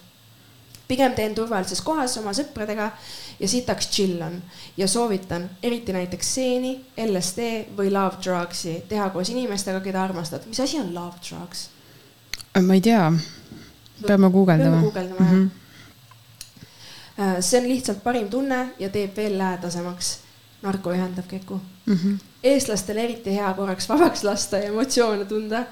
[0.87, 2.89] pigem teen turvalises kohas oma sõpradega
[3.39, 4.41] ja sitaks chill on
[4.77, 10.49] ja soovitan, eriti näiteks seeni, LSD või love drugs'i teha koos inimestega, keda armastad.
[10.49, 11.69] mis asi on love drugs?
[12.61, 13.05] ma ei tea
[14.07, 14.69] peame guugeldama.
[14.69, 15.49] peame guugeldama mm, -hmm.
[17.17, 17.41] jah.
[17.41, 20.17] see on lihtsalt parim tunne ja teeb veel lähedasemaks.
[20.61, 21.93] narko ühendab Keku mm.
[21.95, 22.19] -hmm.
[22.43, 25.65] eestlastel eriti hea korraks vabaks lasta ja emotsioone tunda.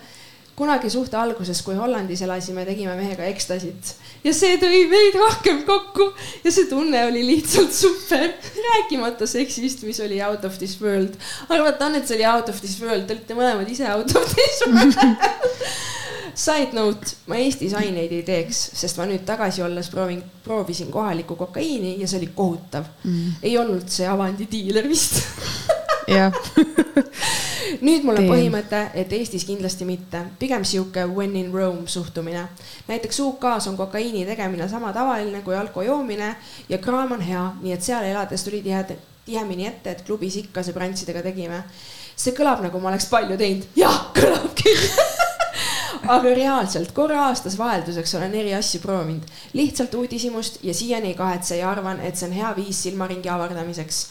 [0.55, 6.11] kunagi suhte alguses, kui Hollandis elasime, tegime mehega ekstasit ja see tõi meid rohkem kokku
[6.43, 8.27] ja see tunne oli lihtsalt super.
[8.67, 11.17] rääkimata seksist, mis oli out of this world.
[11.49, 14.35] arvata on, et see oli out of this world, te olite mõlemad ise out of
[14.35, 14.97] this world
[16.35, 21.35] Side note, ma Eestis aineid ei teeks, sest ma nüüd tagasi olles proovin, proovisin kohalikku
[21.39, 22.87] kokaiini ja see oli kohutav.
[23.03, 23.37] Mm..
[23.43, 25.21] ei olnud see Avandi diiler vist.
[26.11, 26.33] Jah.
[27.81, 32.43] Nüüd mul on põhimõte, et Eestis kindlasti mitte, pigem sihuke when in Rome suhtumine.
[32.87, 36.35] näiteks UK-s on kokaiini tegemine sama tavaline kui alko joomine
[36.69, 38.83] ja kraam on hea, nii et seal elades tuli tihe,
[39.25, 41.63] tihemini ette, et klubis ikka sõbrantsidega tegime.
[42.15, 44.87] see kõlab nagu ma oleks palju teinud, jah, kõlab küll
[46.07, 51.57] aga reaalselt korra aastas vahelduseks olen eri asju proovinud, lihtsalt uudishimust ja siiani ei kahetse
[51.57, 54.07] ja arvan, et see on hea viis silmaringi avardamiseks.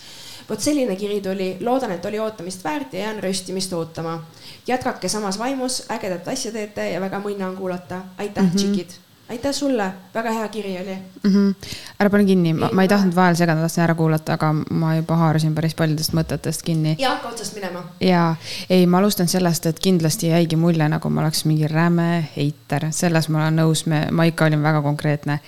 [0.48, 4.24] vot selline kiri tuli, loodan, et oli ootamist väärt ja jään röstimist ootama.
[4.66, 8.02] jätkake samas vaimus, ägedat asja teete ja väga mõnna on kuulata.
[8.18, 8.56] aitäh mm, -hmm.
[8.56, 11.30] tšikid aitäh sulle, väga hea kiri oli mm.
[11.34, 11.54] -hmm.
[11.98, 15.54] ära pane kinni, ma ei tahtnud vahele segada, tahtsin ära kuulata, aga ma juba haarasin
[15.54, 16.96] päris paljudest mõtetest kinni.
[16.98, 17.84] ja hakka otsast minema.
[18.00, 18.34] ja
[18.70, 23.28] ei, ma alustan sellest, et kindlasti jäigi mulje, nagu ma oleks mingi räme heiter, selles
[23.28, 25.40] ma olen nõus, me, ma ikka olin väga konkreetne.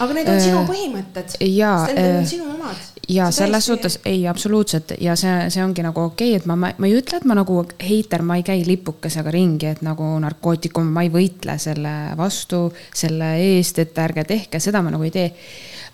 [0.00, 1.36] aga need on äh, sinu põhimõtted.
[1.40, 1.86] jaa.
[1.86, 4.94] Need on äh, sinu omad ja selles suhtes ei, absoluutselt.
[5.00, 7.36] Ja see, see ongi nagu okei okay,, et ma, ma, ma ei ütle, et ma
[7.38, 12.68] nagu heiter, ma ei käi lipukesega ringi, et nagu narkootikum, ma ei võitle selle vastu,
[12.94, 15.28] selle eest, et ärge tehke, seda ma nagu ei tee.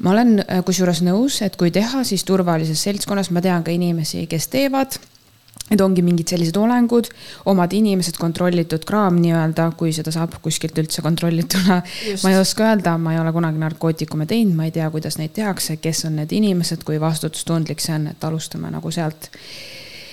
[0.05, 4.49] ma olen kusjuures nõus, et kui teha, siis turvalises seltskonnas, ma tean ka inimesi, kes
[4.53, 4.99] teevad
[5.67, 7.09] Need ongi mingid sellised olengud,
[7.51, 11.81] omad inimesed, kontrollitud kraam nii-öelda, kui seda saab kuskilt üldse kontrollituna.
[12.23, 15.35] ma ei oska öelda, ma ei ole kunagi narkootikume teinud, ma ei tea, kuidas neid
[15.35, 19.27] tehakse, kes on need inimesed, kui vastutustundlik see on, et alustame nagu sealt.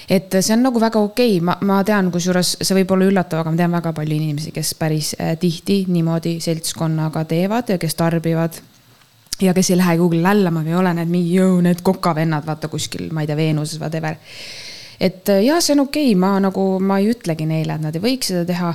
[0.10, 3.45] et see on nagu väga okei okay., ma, ma tean, kusjuures see võib olla üllatav,
[3.45, 7.95] aga ma tean väga palju inimesi, kes päris äh, tihti niimoodi seltskonnaga teevad ja kes
[8.01, 8.58] tarbivad
[9.41, 13.12] ja kes ei lähe kuhugi lällama või ei ole need mingi, need kokavennad, vaata kuskil,
[13.14, 14.18] ma ei tea, Veenuses, whatever
[15.04, 18.04] et jah, see on okei okay., ma nagu, ma ei ütlegi neile, et nad ei
[18.04, 18.74] võiks seda teha,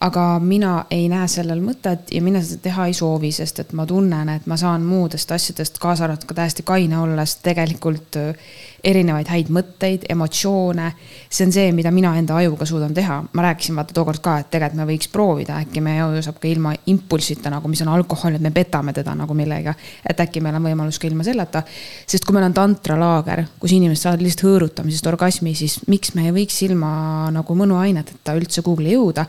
[0.00, 3.84] aga mina ei näe sellel mõtet ja mina seda teha ei soovi, sest et ma
[3.86, 9.28] tunnen, et ma saan muudest asjadest, kaasa arvatud ka täiesti kaine olles, tegelikult äh, erinevaid
[9.28, 10.86] häid mõtteid, emotsioone.
[11.28, 13.18] see on see, mida mina enda ajuga suudan teha.
[13.32, 16.48] ma rääkisin vaata tookord ka, et tegelikult me võiks proovida, äkki meie aju saab ka
[16.48, 19.74] ilma impulssita nagu, mis on alkohol, et me petame teda nagu millega.
[20.00, 21.62] et äkki meil on võimalus ka ilma selleta.
[22.06, 26.32] sest kui meil on tantralaager, kus inimesed saavad lihtsalt hõõrutamisest orgasmi, siis miks me ei
[26.32, 29.26] võiks ilma nagu mõnuaineteta üldse Google'i jõuda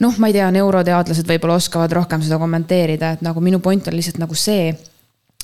[0.00, 3.96] noh, ma ei tea, neuroteadlased võib-olla oskavad rohkem seda kommenteerida, et nagu minu point on
[3.96, 4.72] lihtsalt nagu see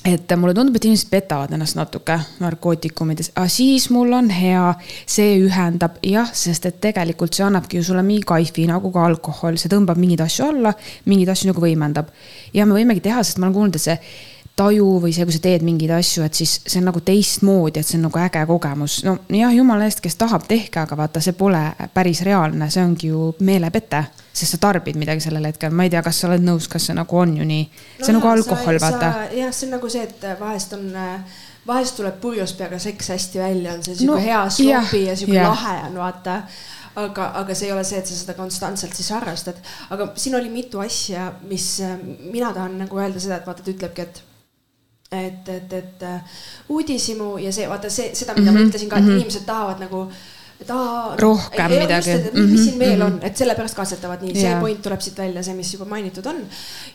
[0.05, 4.63] et mulle tundub, et inimesed petavad ennast natuke narkootikumides, aga siis mul on hea,
[5.09, 9.59] see ühendab jah, sest et tegelikult see annabki ju sulle mingi kaifi nagu ka alkohol,
[9.59, 10.73] see tõmbab mingeid asju alla,
[11.09, 12.13] mingeid asju nagu võimendab.
[12.55, 13.97] ja me võimegi teha, sest ma olen kuulnud, et see
[14.59, 17.87] taju või see, kui sa teed mingeid asju, et siis see on nagu teistmoodi, et
[17.87, 19.01] see on nagu äge kogemus.
[19.07, 21.61] no jah, jumala eest, kes tahab, tehke, aga vaata, see pole
[21.93, 24.03] päris reaalne, see ongi ju meelepete.
[24.39, 26.97] Sest sa tarbid midagi sellel hetkel, ma ei tea, kas sa oled nõus, kas see
[26.97, 27.67] nagu on ju nii?
[27.99, 29.13] see on no, nagu alkohol, vaata.
[29.35, 30.89] jah, see on nagu see, et vahest on
[31.67, 35.17] vahest tuleb purjus peaga seks hästi välja, on see sihuke no, hea slopi ja, ja
[35.19, 36.41] sihuke lahe on vaata
[37.03, 39.59] aga, aga see ei ole see, et sa seda konstantselt siis harrastad.
[39.93, 41.77] aga siin oli mitu asja, mis
[42.31, 44.25] mina tahan nagu öelda seda, et vaata, ta ütlebki, et
[45.09, 48.59] et, et, et äh, uudishimu ja see, vaata see, seda, mida mm -hmm.
[48.59, 49.21] ma mhm, ütlesin ka, et mm -hmm.
[49.21, 50.11] inimesed tahavad nagu
[50.59, 51.15] et aa.
[51.19, 52.15] rohkem ei, midagi.
[52.15, 52.63] mis mm -hmm.
[52.63, 53.13] siin veel mm -hmm.
[53.13, 56.41] on, et sellepärast katsetavad nii, see point tuleb siit välja, see, mis juba mainitud on.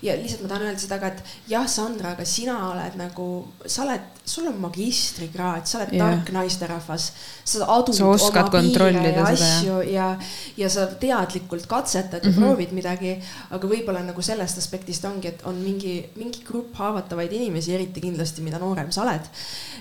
[0.03, 3.29] ja lihtsalt ma tahan öelda seda ka, et jah, Sandra, aga sina oled nagu,
[3.67, 6.11] sa oled, sul on magistrikraad, sa oled Jaa.
[6.11, 7.13] tark naisterahvas.
[7.45, 10.19] sa adud Sa oma piire ja asju ja,
[10.57, 12.41] ja sa teadlikult katsetad ja mm -hmm.
[12.41, 13.19] proovid midagi.
[13.51, 18.43] aga võib-olla nagu sellest aspektist ongi, et on mingi, mingi grupp haavatavaid inimesi, eriti kindlasti,
[18.43, 19.25] mida noorem sa oled.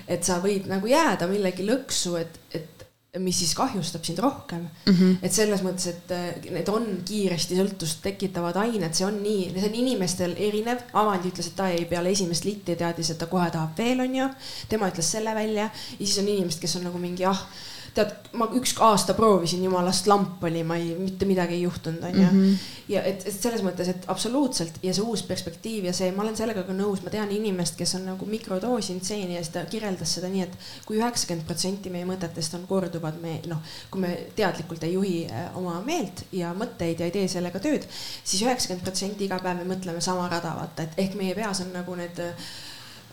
[0.08, 2.74] et sa võid nagu jääda millegi lõksu, et, et
[3.18, 4.94] mis siis kahjustab sind rohkem mm.
[4.94, 5.18] -hmm.
[5.22, 9.68] et selles mõttes, et äh, need on kiiresti sõltust tekitavad ained, see on nii, see
[9.68, 10.82] on inimestel erinev.
[10.92, 14.28] Avandi ütles, et ta jäi peale esimest litti, teadis, et ta kohe tahab veel, onju.
[14.68, 17.46] tema ütles selle välja ja siis on inimesed, kes on nagu mingi ah
[17.94, 22.24] tead, ma üks aasta proovisin, jumalast lamp oli, ma ei, mitte midagi ei juhtunud, onju.
[22.26, 22.56] Mhm.
[22.90, 26.36] ja et, et selles mõttes, et absoluutselt ja see uus perspektiiv ja see, ma olen
[26.36, 30.16] sellega ka nõus, ma tean inimest, kes on nagu mikrodoosinud seeni ja siis ta kirjeldas
[30.18, 34.84] seda nii, et kui üheksakümmend protsenti meie mõtetest on korduvad, me noh, kui me teadlikult
[34.84, 38.84] ei juhi äh, oma meelt ja mõtteid ja ei tee sellega tööd siis, siis üheksakümmend
[38.84, 42.20] protsenti iga päev me mõtleme sama rada, vaata, et ehk meie peas on nagu need
[42.22, 42.48] äh,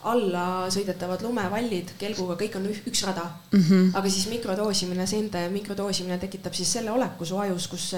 [0.04, 3.60] alla sõidetavad lumevallid kelguga, kõik on üks rada mm.
[3.60, 3.96] -hmm.
[3.96, 7.94] aga siis mikrodoosimine, seente mikrodoosimine tekitab siis selle oleku su ajus, kus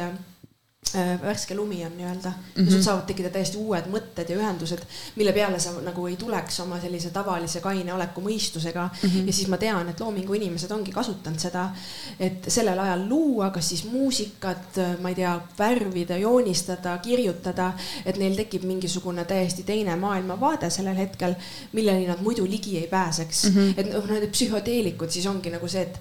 [1.24, 2.66] värske lumi on nii-öelda mm.
[2.66, 2.72] -hmm.
[2.72, 4.82] sul saavad tekkida täiesti uued mõtted ja ühendused,
[5.16, 9.10] mille peale sa nagu ei tuleks oma sellise tavalise kaine oleku mõistusega mm.
[9.10, 9.28] -hmm.
[9.28, 11.70] ja siis ma tean, et loomingu inimesed ongi kasutanud seda,
[12.20, 17.74] et sellel ajal luua, kas siis muusikat, ma ei tea, värvida, joonistada, kirjutada,
[18.06, 21.36] et neil tekib mingisugune täiesti teine maailmavaade sellel hetkel,
[21.72, 23.56] milleni nad muidu ligi ei pääseks mm.
[23.56, 23.74] -hmm.
[23.78, 26.00] et noh, need psühhoteelikud siis ongi nagu see, et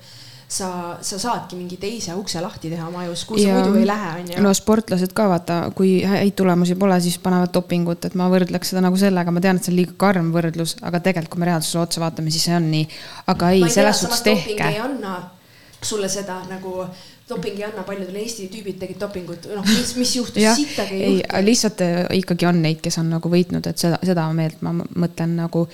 [0.53, 0.68] sa,
[1.00, 4.40] sa saadki mingi teise ukse lahti teha oma ajus, kuhu sa muidu ei lähe, onju.
[4.44, 8.82] no sportlased ka vaata, kui häid tulemusi pole, siis panevad dopingut, et ma võrdleks seda
[8.84, 11.86] nagu sellega, ma tean, et see on liiga karm võrdlus, aga tegelikult, kui me reaalsusele
[11.86, 12.84] otsa vaatame, siis see on nii.
[13.32, 14.68] aga ei, selles suhtes tehke.
[14.68, 15.16] ei anna
[15.82, 16.84] sulle seda nagu
[17.28, 21.44] doping ei anna, paljudel Eesti tüübid tegid dopingut, noh, mis, mis juhtus, sittagi ei juhtunud.
[21.48, 25.38] lihtsalt äh, ikkagi on neid, kes on nagu võitnud, et seda, seda meelt ma mõtlen
[25.40, 25.64] nagu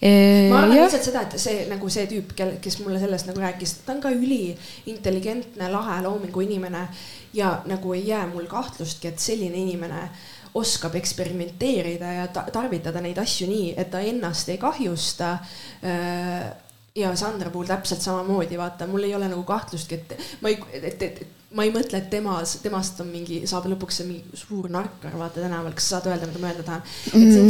[0.00, 3.78] ma arvan lihtsalt seda, et see nagu see tüüp, kel, kes mulle sellest nagu rääkis,
[3.86, 6.86] ta on ka üliintelligentne, lahe loomingu inimene
[7.36, 10.08] ja nagu ei jää mul kahtlustki, et selline inimene
[10.56, 15.36] oskab eksperimenteerida ja ta tarvitada neid asju nii, et ta ennast ei kahjusta
[16.96, 21.02] ja Sandra puhul täpselt samamoodi, vaata, mul ei ole nagu kahtlustki, et ma ei, et,
[21.02, 24.68] et, et ma ei mõtle, et temas, temast on mingi, saab lõpuks see mingi suur
[24.72, 26.82] narkar, vaata tänaval, kas saad öelda, mida ma öelda tahan?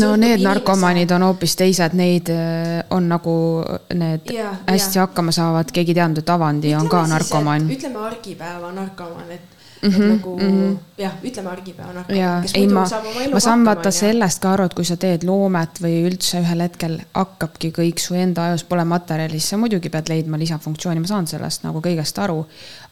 [0.01, 3.37] no need narkomaanid on hoopis teised, neid äh, on nagu
[3.97, 5.07] need ja, hästi ja.
[5.07, 7.69] hakkama saavad, keegi ei teadnud, et Avandi ütleme on ka narkomaan.
[7.73, 10.77] ütleme argipäeva narkomaan, et Mm -hmm, nagu mm -hmm.
[10.99, 14.53] jah, ütleme argipäeva narkomaan, kes muidu ma, saab oma elu ma saan vaata sellest ka
[14.53, 18.65] aru, et kui sa teed loomet või üldse ühel hetkel hakkabki kõik su enda ajus
[18.65, 22.47] pole materjali, siis sa muidugi pead leidma lisafunktsiooni, ma saan sellest nagu kõigest aru.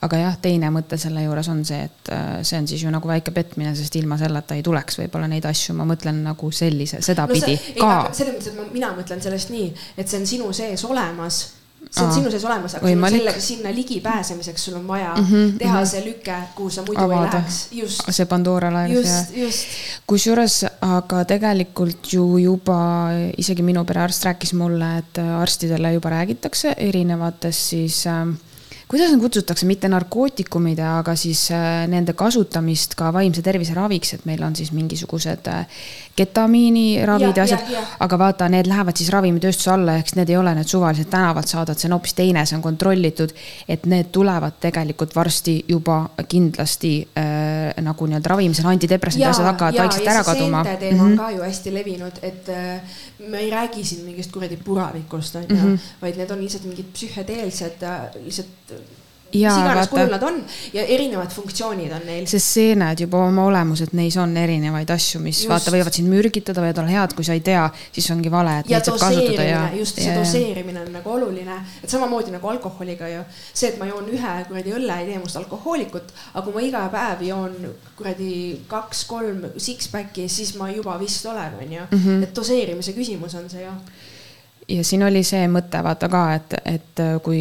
[0.04, 3.08] aga jah, teine mõte selle juures on see, et äh, see on siis ju nagu
[3.08, 7.58] väike petmine, sest ilma selleta ei tuleks võib-olla neid asju, ma mõtlen nagu sellise, sedapidi
[7.80, 8.12] no ka.
[8.12, 11.63] selles mõttes, et ma, mina mõtlen sellest nii, et see on sinu sees olemas
[11.94, 15.24] see on Aa, sinu sees olemas, aga sul sellega sinna ligipääsemiseks sul on vaja mm
[15.24, 15.90] -hmm, teha mm -hmm.
[15.90, 17.24] see lüke, kuhu sa muidu Avada.
[17.24, 17.68] ei läheks.
[17.72, 18.02] just.
[18.10, 18.92] see Pandora laev.
[18.92, 19.66] just, just.
[20.06, 27.60] kusjuures, aga tegelikult ju juba isegi minu perearst rääkis mulle, et arstidele juba räägitakse erinevatest
[27.60, 28.26] siis äh,
[28.94, 34.26] kuidas neid kutsutakse, mitte narkootikumide, aga siis äh, nende kasutamist ka vaimse tervise raviks, et
[34.28, 35.82] meil on siis mingisugused äh,
[36.14, 37.88] ketamiiniravid ja, ja asjad.
[38.06, 41.50] aga vaata, need lähevad siis ravimitööstuse alla, ehk siis need ei ole need suvaliselt tänavalt
[41.50, 43.34] saadavad, see on hoopis teine, see on kontrollitud.
[43.68, 50.12] et need tulevad tegelikult varsti juba kindlasti äh, nagu nii-öelda ravimisel, antidepressiivid, asjad hakkavad vaikselt
[50.14, 50.62] ära kaduma.
[50.78, 51.18] teema on mm -hmm.
[51.18, 52.80] ka ju hästi levinud, et äh,
[53.28, 55.78] me ei räägi siin mingist kuradi puravikust, on ju, mhm.
[56.02, 57.86] vaid need on lihtsalt mingid psühhedeelsed,
[58.24, 58.74] lihtsalt
[59.34, 60.40] mis iganes kujul nad on
[60.74, 62.26] ja erinevad funktsioonid on neil.
[62.30, 65.50] sest seened juba oma olemuselt, neis on erinevaid asju, mis just.
[65.50, 68.72] vaata, võivad sind mürgitada, võivad olla head, kui sa ei tea, siis ongi vale, et
[68.72, 69.60] neid saab kasutada ja.
[69.78, 73.26] just see ja, doseerimine on nagu oluline, et samamoodi nagu alkoholiga ju.
[73.52, 76.86] see, et ma joon ühe kuradi õlle, ei tee must alkohoolikut, aga kui ma iga
[76.94, 78.32] päev joon kuradi
[78.70, 81.86] kaks-kolm six-pack'i, siis ma juba vist olen, onju.
[81.90, 82.26] Mhm.
[82.28, 83.72] et doseerimise küsimus on see ju
[84.68, 87.40] ja siin oli see mõte vaata ka, et, et kui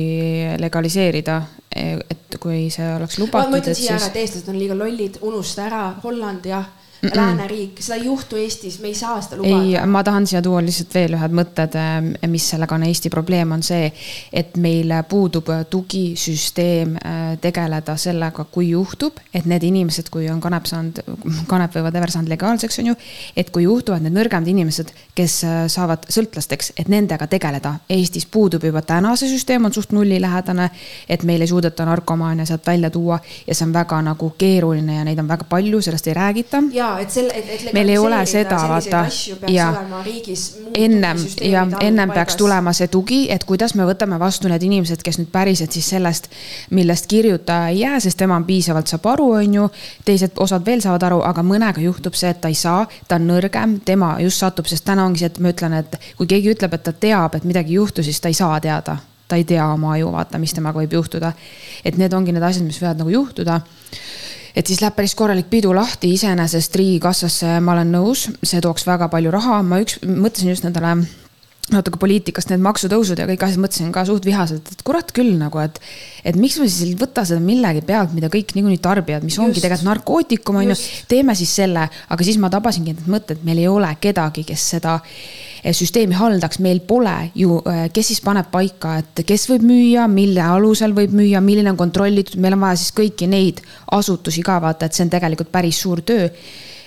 [0.59, 1.41] legaliseerida,
[1.75, 3.51] et kui see oleks lubatud.
[3.51, 6.69] ma ütlen siia ära, et eestlased on liiga lollid, unusta ära, Holland jah
[7.03, 7.15] mm -mm.
[7.17, 9.63] lääneriik, seda ei juhtu Eestis, me ei saa seda lubada.
[9.63, 13.51] ei, ma tahan siia tuua lihtsalt veel ühed mõtted, eh, mis sellega on Eesti probleem,
[13.51, 13.91] on see,
[14.33, 20.65] et meil puudub tugisüsteem eh, tegeleda sellega, kui juhtub, et need inimesed, kui on kanep
[20.65, 20.99] saanud,
[21.47, 22.95] kanep või whatever saanud legaalseks, on ju.
[23.35, 27.75] et kui juhtuvad need nõrgemad inimesed, kes eh, saavad sõltlasteks, et nendega tegeleda.
[27.89, 30.69] Eestis puudub juba täna see süsteem, on suht nullilähedane,
[31.09, 35.03] et meil ei suudeta narkomaane sealt välja tuua ja see on väga nagu keeruline ja
[35.03, 36.63] neid on väga palju, sellest ei räägita.
[36.71, 37.73] ja et selle, et, et.
[37.73, 39.03] meil ei ole seda, vaata.
[39.51, 39.67] ja
[40.75, 45.19] ennem ja ennem peaks tulema see tugi, et kuidas me võtame vastu need inimesed, kes
[45.21, 46.29] nüüd päriselt siis sellest,
[46.71, 49.69] millest kirjutaja ei jää, sest tema piisavalt saab aru, on ju.
[50.05, 53.27] teised osad veel saavad aru, aga mõnega juhtub see, et ta ei saa, ta on
[53.29, 56.77] nõrgem, tema just satub, sest täna ongi see, et ma ütlen, et kui keegi ütleb,
[56.77, 59.93] et ta teab, et midagi juhtus, siis ta ei saa teada ta ei tea oma
[59.95, 61.31] aju, vaata, mis temaga võib juhtuda.
[61.85, 63.61] et need ongi need asjad, mis võivad nagu juhtuda
[64.55, 69.09] et siis läheb päris korralik pidu lahti, iseenesest riigikassasse ma olen nõus, see tooks väga
[69.13, 70.95] palju raha, ma üks, mõtlesin just nendele
[71.71, 75.61] natuke poliitikast need maksutõusud ja kõik asjad, mõtlesin ka suht vihaselt, et kurat küll nagu,
[75.63, 75.79] et.
[76.27, 79.45] et miks me siis ei võta seda millegi pealt, mida kõik niikuinii tarbivad, mis just,
[79.45, 80.75] ongi tegelikult narkootikum on ju.
[81.07, 84.97] teeme siis selle, aga siis ma tabasingi need mõtted, meil ei ole kedagi, kes seda
[85.63, 90.43] süsteemi haldaks, meil pole ju, äh, kes siis paneb paika, et kes võib müüa, mille
[90.43, 93.63] alusel võib müüa, milline on kontrollitud, meil on vaja siis kõiki neid
[93.95, 96.27] asutusi ka vaata, et see on tegelikult päris suur töö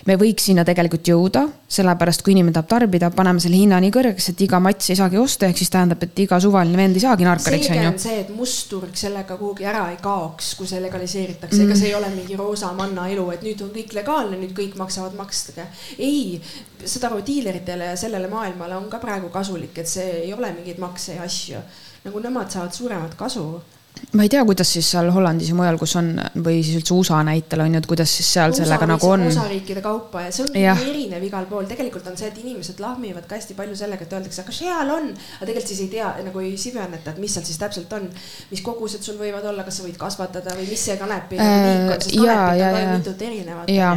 [0.07, 1.43] me võiks sinna tegelikult jõuda,
[1.77, 5.19] sellepärast kui inimene tahab tarbida, paneme selle hinna nii kõrgeks, et iga mats ei saagi
[5.19, 7.93] osta, ehk siis tähendab, et iga suvaline vend ei saagi narkariks, on ju.
[8.05, 11.97] see, et mustturg sellega kuhugi ära ei kaoks, kui see legaliseeritakse mm., ega see ei
[11.99, 15.67] ole mingi roosa manna elu, et nüüd on kõik legaalne, nüüd kõik maksavad maksta.
[15.99, 16.41] ei,
[16.85, 21.19] seda diileritele ja sellele maailmale on ka praegu kasulik, et see ei ole mingeid makse
[21.19, 21.63] ja asju.
[22.07, 23.49] nagu nemad saavad suuremat kasu
[24.17, 26.11] ma ei tea, kuidas siis seal Hollandis ja mujal, kus on
[26.45, 29.25] või siis üldse USA näitel on ju, et kuidas siis seal USA sellega nagu on.
[29.29, 30.75] osariikide kaupa ja see on ja.
[30.81, 34.43] erinev igal pool, tegelikult on see, et inimesed lahmivad ka hästi palju sellega, et öeldakse,
[34.45, 37.61] aga seal on, aga tegelikult siis ei tea nagu ei süveneta, et mis seal siis
[37.61, 38.09] täpselt on,
[38.53, 41.97] mis kogused sul võivad olla, kas sa võid kasvatada või mis see kanepi äh, liik
[41.97, 43.73] on, sest kanepit on ka mitut erinevat.
[43.73, 43.93] ja,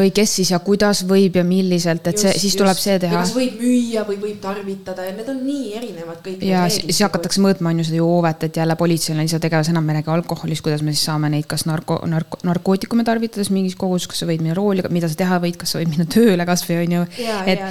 [0.00, 2.62] või kes siis ja kuidas võib ja milliselt, et just, see, siis just.
[2.62, 3.22] tuleb see teha.
[3.22, 6.44] kas võib müüa või võib tarvitada ja need on nii erinevad kõik.
[6.46, 9.86] ja siis hakatakse mõõtma on ju seda joovet, et jälle politseil on lihtsalt tegevus enam
[9.86, 13.76] me ei räägi alkoholist, kuidas me siis saame neid, kas narko, narko, narkootikume tarvitades mingis
[13.80, 16.46] koguses, kas sa võid minna rooli, mida sa teha võid, kas sa võid minna tööle
[16.48, 17.06] kasvõi on ju.
[17.46, 17.64] et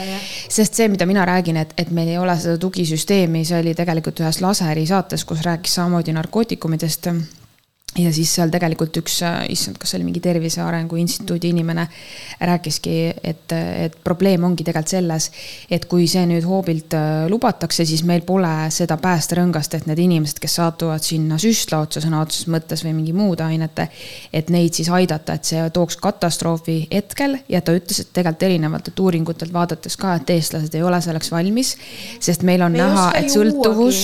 [0.53, 4.23] sest see, mida mina räägin, et, et meil ei ole seda tugisüsteemi, see oli tegelikult
[4.23, 7.11] ühes laseri saates, kus rääkis samamoodi narkootikumidest
[7.97, 9.19] ja siis seal tegelikult üks,
[9.53, 11.85] issand, kas see oli mingi Tervise Arengu Instituudi inimene,
[12.41, 15.29] rääkiski, et, et probleem ongi tegelikult selles,
[15.71, 20.41] et kui see nüüd hoobilt äh, lubatakse, siis meil pole seda päästerõngast, et need inimesed,
[20.41, 23.87] kes satuvad sinna süstla otsa sõna otseses mõttes või mingi muude ainete,
[24.33, 27.37] et neid siis aidata, et see tooks katastroofi hetkel.
[27.49, 31.75] Ja ta ütles, et tegelikult erinevatelt uuringutelt vaadates ka, et eestlased ei ole selleks valmis,
[32.23, 34.01] sest meil on me näha, et sõltuvus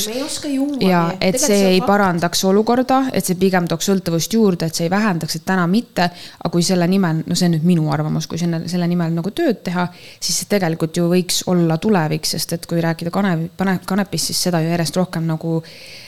[0.85, 4.87] ja et see ei parandaks olukorda, et see pigem tooks tooks sõltuvust juurde, et see
[4.87, 6.09] ei vähendaks, et täna mitte.
[6.39, 9.31] aga kui selle nimel, no see on nüüd minu arvamus, kui selle, selle nimel nagu
[9.31, 9.87] tööd teha,
[10.19, 13.55] siis see tegelikult ju võiks olla tulevik, sest et kui rääkida kanep,
[13.85, 15.59] kanepist, siis seda ju järjest rohkem nagu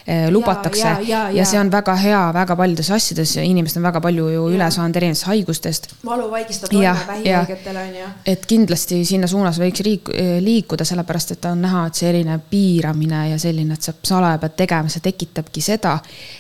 [0.06, 0.88] eh, lubatakse.
[0.88, 4.02] Ja, ja, ja, ja see on väga hea väga paljudes asjades ja inimesed on väga
[4.02, 4.56] palju ju ja.
[4.58, 5.90] üle saanud erinevatest haigustest.
[6.06, 8.10] valuvaigistab toime vähihaigetele on ju.
[8.34, 12.44] et kindlasti sinna suunas võiks riik, eh, liikuda, sellepärast et on näha, et see erinev
[12.50, 15.98] piiramine ja selline, et sa salaja pead tegema, see tekitabki seda,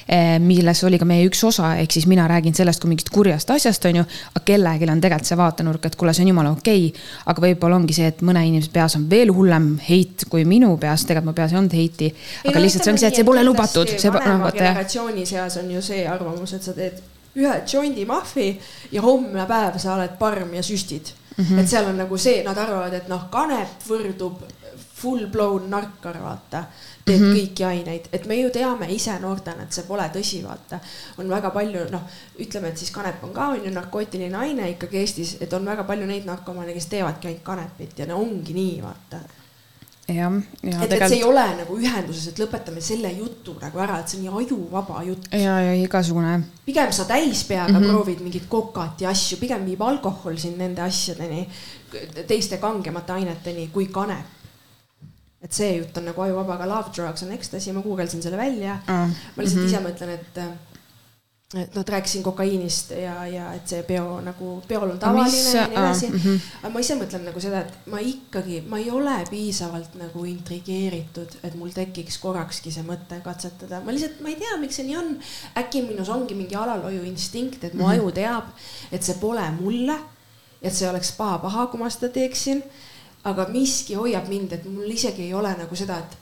[0.07, 3.49] eh, milles oli ka meie üks osa, ehk siis mina räägin sellest kui mingist kurjast
[3.53, 4.05] asjast, on ju.
[4.33, 7.07] aga kellelgi on tegelikult see vaatenurk, et kuule, see on jumala okei okay..
[7.33, 11.05] aga võib-olla ongi see, et mõne inimese peas on veel hullem heit kui minu peas,
[11.05, 12.11] tegelikult mu peas ei olnud heiti.
[12.45, 13.95] aga ei, lihtsalt see ongi see, et see pole lubatud.
[14.17, 17.01] vanema generatsiooni seas on ju see arvamus, et sa teed
[17.39, 18.51] ühe jondi mahvi
[18.91, 21.45] ja homne päev sa oled parm ja süstid mm.
[21.45, 21.59] -hmm.
[21.59, 24.43] et seal on nagu see, nad arvavad, et noh, kanep võrdub
[25.01, 26.63] full blown narkar, vaata
[27.05, 27.37] teed mm -hmm.
[27.37, 30.79] kõiki aineid, et me ju teame ise noortena, et see pole tõsi, vaata.
[31.17, 32.01] on väga palju, noh,
[32.39, 35.83] ütleme, et siis kanep on ka on ju narkootiline aine ikkagi Eestis, et on väga
[35.83, 39.21] palju neid narkomaane, kes teevadki ainult kanepit ja no ongi nii, vaata
[40.07, 40.33] jah,
[40.63, 44.11] ja et, et see ei ole nagu ühenduses, et lõpetame selle jutu nagu ära, et
[44.11, 45.31] see on nii ajuvaba jutt.
[45.31, 46.35] ja, ja igasugune.
[46.65, 47.89] pigem sa täis peaga mm -hmm.
[47.89, 51.47] proovid mingit kokat ja asju, pigem viib alkohol sind nende asjadeni,
[52.27, 54.40] teiste kangemate aineteni kui kanep
[55.41, 58.79] et see jutt on nagu ajuvaba, aga love drugs on ecstasy, ma guugeldasin selle välja
[58.87, 59.15] mm..
[59.35, 59.73] ma lihtsalt mm -hmm.
[59.73, 60.43] ise mõtlen, et
[61.51, 65.65] et noh, et rääkisin kokaiinist ja, ja et see peo nagu, peol on tavaline ja
[65.67, 66.19] nii edasi mm.
[66.19, 66.45] -hmm.
[66.61, 71.35] aga ma ise mõtlen nagu seda, et ma ikkagi, ma ei ole piisavalt nagu intrigeeritud,
[71.43, 73.81] et mul tekiks korrakski see mõte katsetada.
[73.81, 75.19] ma lihtsalt, ma ei tea, miks see nii on.
[75.57, 77.93] äkki minus ongi mingi alalhoiu instinkt, et mu mm -hmm.
[77.99, 78.43] aju teab,
[78.91, 79.99] et see pole mulle
[80.61, 82.63] et see oleks paha-paha, kui ma seda teeksin.
[83.23, 86.17] Aga miski hoiab mind, et mul isegi ei ole nagu seda, et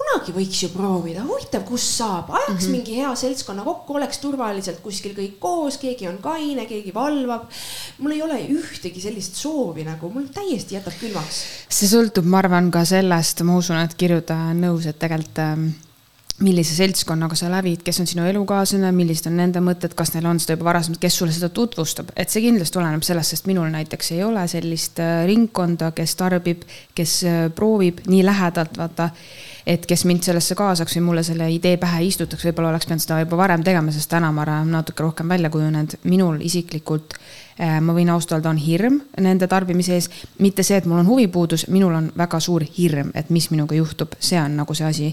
[0.00, 2.76] kunagi võiks ju proovida, huvitav, kus saab, ajaks mm -hmm.
[2.76, 7.50] mingi hea seltskonna kokku, oleks turvaliselt kuskil kõik koos, keegi on kaine, keegi valvab.
[7.98, 11.44] mul ei ole ühtegi sellist soovi nagu, mul täiesti jätab külmaks.
[11.68, 15.68] see sõltub, ma arvan, ka sellest, ma usun, et kirjutaja on nõus, et tegelikult ähm,
[16.40, 20.40] millise seltskonnaga sa lävid, kes on sinu elukaaslane, millised on nende mõtted, kas neil on
[20.40, 24.14] seda juba varasemalt, kes sulle seda tutvustab, et see kindlasti oleneb sellest, sest minul näiteks
[24.16, 26.64] ei ole sellist äh, ringkonda, kes tarbib,
[26.96, 29.10] kes äh, proovib nii lähedalt, vaata
[29.68, 33.20] et kes mind sellesse kaasaks või mulle selle idee pähe istutaks, võib-olla oleks pidanud seda
[33.20, 35.98] juba varem tegema, sest täna ma arvan, natuke rohkem välja kujunenud.
[36.04, 37.14] minul isiklikult
[37.80, 40.08] ma võin ausalt öelda, on hirm nende tarbimise ees,
[40.40, 44.16] mitte see, et mul on huvipuudus, minul on väga suur hirm, et mis minuga juhtub,
[44.18, 45.10] see on nagu see asi.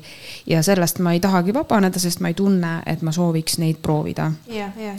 [0.47, 4.31] ja sellest ma ei tahagi vabaneda, sest ma ei tunne, et ma sooviks neid proovida.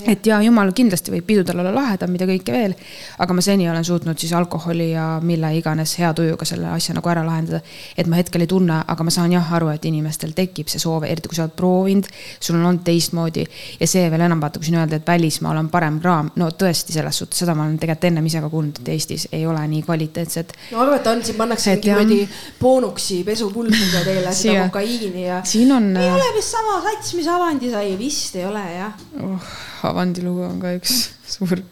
[0.06, 2.76] et ja jumal kindlasti võib pidudel olla lahedam, mida kõike veel,
[3.18, 7.08] aga ma seni olen suutnud siis alkoholi ja mille iganes hea tujuga selle asja nagu
[7.08, 7.60] ära lahendada.
[7.96, 10.80] et ma hetkel ei tunne, aga ma saan jah jah aru, et inimestel tekib see
[10.82, 12.08] soov, eriti kui sa oled proovinud,
[12.40, 13.46] sul on olnud teistmoodi.
[13.80, 16.94] ja see veel enam vaata, kui siin öelda, et välismaal on parem kraam, no tõesti,
[16.96, 19.84] selles suhtes, seda ma olen tegelikult ennem ise ka kuulnud, et Eestis ei ole nii
[19.86, 20.52] kvaliteetset.
[20.72, 22.20] no arvata on, siin pannakse mingi kuradi
[22.60, 25.40] boonuksi pesupulbriga teile seda kokaiini ja.
[25.44, 25.90] siin on.
[25.96, 29.56] ei ole vist sama sats, mis Avandi sai, vist ei ole jah oh,.
[29.88, 31.00] Avandi lugu on ka üks
[31.36, 31.62] suur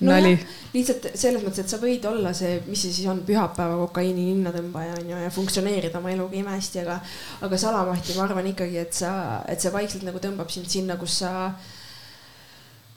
[0.00, 0.36] no nali
[0.76, 4.98] lihtsalt selles mõttes, et sa võid olla see, mis see siis on, pühapäeva kokaiini ninnatõmbaja
[4.98, 6.98] on ju ja funktsioneerida oma eluga imehästi, aga,
[7.46, 9.12] aga salamahti ma arvan ikkagi, et sa,
[9.48, 11.32] et see vaikselt nagu tõmbab sind sinna, kus sa,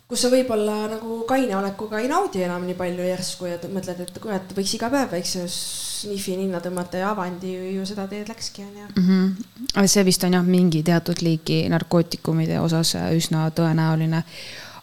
[0.09, 4.21] kus sa võib-olla nagu kaine olekuga ei naudi enam nii palju järsku ja mõtled, et
[4.21, 8.65] kurat, võiks iga päev väikse sniffi ninna tõmmata ja Avandi ju, ju seda teed läkski,
[8.65, 9.05] on ju mm.
[9.09, 9.85] -hmm.
[9.85, 14.23] see vist on jah, mingi teatud liiki narkootikumide osas üsna tõenäoline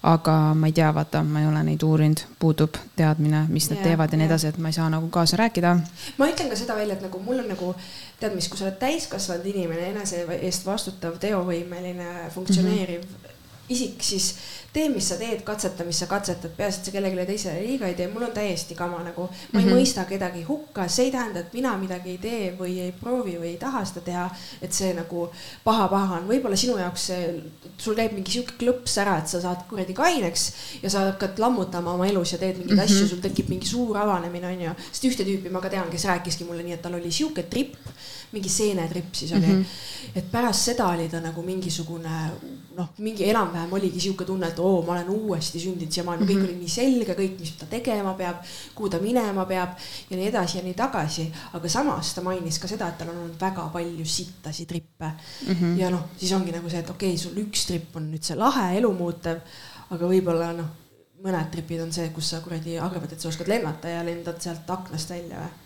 [0.06, 3.88] aga ma ei tea, vaata, ma ei ole neid uurinud, puudub teadmine, mis nad yeah,
[3.88, 5.72] teevad ja nii edasi, et ma ei saa nagu kaasa rääkida.
[6.18, 7.72] ma ütlen ka seda välja, et nagu mul on nagu
[8.20, 13.34] tead, mis, kui sa oled täiskasvanud inimene, enese eest vastutav, teovõimeline, funktsioneeriv mm -hmm.
[13.68, 14.34] isik, siis
[14.76, 17.96] tee, mis sa teed, katseta, mis sa katsetad, peaasi, et sa kellelegi teisele liiga ei
[17.98, 19.22] tee, mul on täiesti kama nagu.
[19.22, 19.68] ma mm -hmm.
[19.68, 23.36] ei mõista kedagi hukka, see ei tähenda, et mina midagi ei tee või ei proovi
[23.40, 24.30] või ei taha seda teha.
[24.62, 25.28] et see nagu
[25.64, 27.42] paha-paha on, võib-olla sinu jaoks see,
[27.78, 30.52] sul käib mingi sihuke klõps ära, et sa saad kuradi kaineks
[30.82, 32.96] ja sa hakkad lammutama oma elus ja teed mingeid mm -hmm.
[32.96, 34.74] asju, sul tekib mingi suur avanemine, onju.
[34.92, 37.74] sest ühte tüüpi ma ka tean, kes rääkiski mulle nii, et tal oli sihuke tripp
[38.36, 39.62] mingi seenetripp siis oli mm.
[39.62, 40.18] -hmm.
[40.20, 42.20] et pärast seda oli ta nagu mingisugune
[42.76, 46.30] noh, mingi enam-vähem oligi sihuke tunne, et oo, ma olen uuesti sündinud siia maailma mm,
[46.30, 46.42] -hmm.
[46.42, 48.42] kõik oli nii selge, kõik, mis ta tegema peab,
[48.74, 49.76] kuhu ta minema peab
[50.10, 51.26] ja nii edasi ja nii tagasi.
[51.52, 55.52] aga samas ta mainis ka seda, et tal on olnud väga palju sittasi trippe mm.
[55.52, 55.76] -hmm.
[55.80, 58.36] ja noh, siis ongi nagu see, et okei okay,, sul üks tripp on nüüd see
[58.36, 59.38] lahe, elumuutev,
[59.90, 60.72] aga võib-olla noh,
[61.24, 64.70] mõned tripid on see, kus sa kuradi arvad, et sa oskad lennata ja lendad sealt
[64.70, 65.65] aknast välja või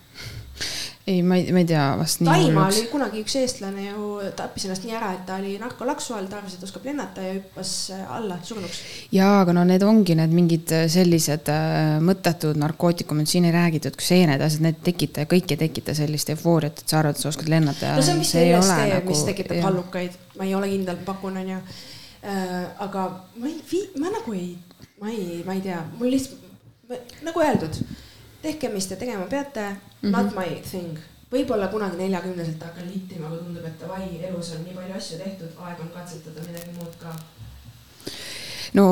[1.11, 2.23] ei, ma ei, ma ei tea vast.
[2.25, 6.29] Taimaa oli kunagi üks eestlane ju tappis ennast nii ära, et ta oli narkolaksu all,
[6.31, 8.81] ta arvas, et oskab lennata ja hüppas äh, alla surnuks.
[9.15, 13.99] ja, aga no need ongi need mingid äh, sellised äh, mõttetud narkootikumid, siin ei räägitud,
[13.99, 17.25] kui seened, asjad, need tekita ja kõik ei tekita sellist eufooriat, et sa arvad, et
[17.25, 17.95] sa oskad lennata.
[17.97, 21.63] no see on vist LSD, nagu, mis tekitab hallukaid, ma ei ole kindel, pakun, onju
[22.85, 23.09] aga
[23.41, 24.53] ma ei, ma nagu ei,
[25.01, 26.47] ma ei, ma ei tea, mul lihtsalt,
[27.25, 27.81] nagu öeldud
[28.43, 30.11] tehke, mis te tegema peate mm, -hmm.
[30.11, 30.99] not my thing.
[31.32, 35.53] võib-olla kunagi neljakümneselt hakkan littima, aga tundub, et davai, elus on nii palju asju tehtud,
[35.66, 37.14] aeg on katsetada midagi muud ka
[38.72, 38.86] no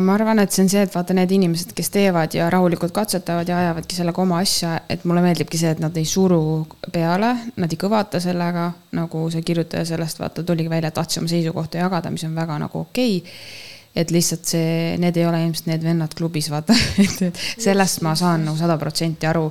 [0.00, 3.48] ma arvan, et see on see, et vaata need inimesed, kes teevad ja rahulikult katsetavad
[3.48, 7.72] ja ajavadki sellega oma asja, et mulle meeldibki see, et nad ei suru peale, nad
[7.72, 12.24] ei kõvata sellega, nagu see kirjutaja sellest vaata tuligi välja, tahtis oma seisukohta jagada, mis
[12.28, 13.67] on väga nagu okei okay
[13.98, 18.46] et lihtsalt see, need ei ole ilmselt need vennad klubis, vaata et sellest ma saan
[18.46, 19.50] nagu sada protsenti aru.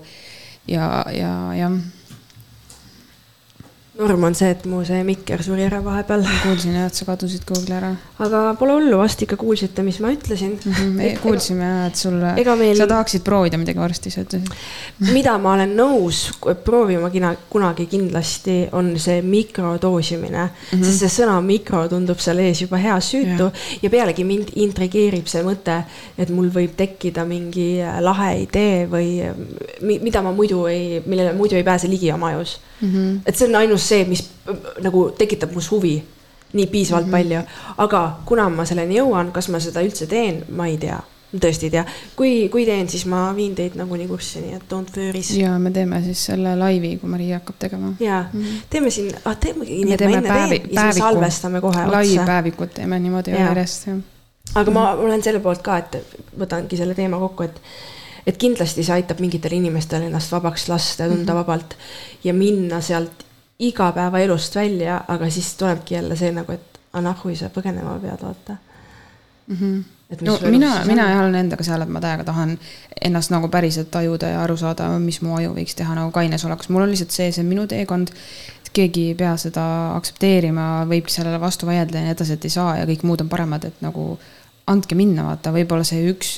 [0.72, 1.78] ja, ja jah
[3.98, 6.24] norm on see, et mu see mikker suri ära vahepeal.
[6.44, 7.90] kuulsin jah, et sa kadusid kuhugi ära.
[8.22, 10.74] aga pole hullu, vast ikka kuulsite, mis ma ütlesin mm.
[10.74, 12.18] -hmm, e kuulsime jah, et sul,
[12.60, 12.78] meil...
[12.78, 14.54] sa tahaksid proovida midagi varsti, sa ütlesid.
[15.14, 16.22] mida ma olen nõus
[16.66, 20.52] proovima kina, kunagi kindlasti, on see mikrodoosimine mm.
[20.72, 20.84] -hmm.
[20.84, 25.28] sest see sõna mikro tundub seal ees juba hea süütu ja, ja pealegi mind intrigeerib
[25.28, 25.82] see mõte,
[26.18, 29.10] et mul võib tekkida mingi lahe idee või
[29.82, 32.94] mida ma muidu ei, millele muidu ei pääse ligi oma ajus mm.
[32.94, 33.20] -hmm.
[33.26, 34.30] et see on ainus see, mis
[34.82, 36.04] nagu tekitab mus huvi
[36.54, 37.18] nii piisavalt mm -hmm.
[37.18, 37.42] palju,
[37.78, 41.02] aga kuna ma selleni jõuan, kas ma seda üldse teen, ma ei tea
[41.36, 41.84] tõesti ei tea,
[42.16, 45.34] kui, kui teen, siis ma viin teid nagunii kurssi, nii et don't worry's.
[45.36, 47.94] ja me teeme siis selle laivi, kui Maria hakkab tegema.
[48.00, 48.62] ja mm, -hmm.
[48.70, 51.92] teeme siin ah,, teemegi ma enne päevi, siis salvestame kohe otsa.
[51.92, 53.38] lai-päevikut teeme niimoodi ja.
[53.38, 53.98] järjest, jah.
[54.56, 54.80] aga mm -hmm.
[54.80, 55.98] ma olen selle poolt ka, et
[56.40, 57.62] võtangi selle teema kokku, et
[58.28, 61.44] et kindlasti see aitab mingitel inimestel ennast vabaks lasta ja tunda mm -hmm.
[61.44, 61.78] vabalt
[62.24, 63.26] ja minna sealt
[63.60, 68.58] igapäevaelust välja, aga siis tulebki jälle see nagu, et aga nahhu sa põgenema pead, vaata
[69.48, 69.56] mm.
[69.56, 69.84] -hmm
[70.22, 72.54] no mina, mina jah olen endaga seal, et ma täiega tahan
[73.10, 76.70] ennast nagu päriselt tajuda ja aru saada, mis mu aju võiks teha nagu kaines oleks,
[76.70, 78.14] mul on lihtsalt see, see on minu teekond.
[78.78, 79.62] keegi ei pea seda
[79.96, 83.30] aktsepteerima, võibki sellele vastu vaielda ja nii edasi, et ei saa ja kõik muud on
[83.30, 84.20] paremad, et nagu
[84.68, 86.34] andke minna, vaata, võib-olla see üks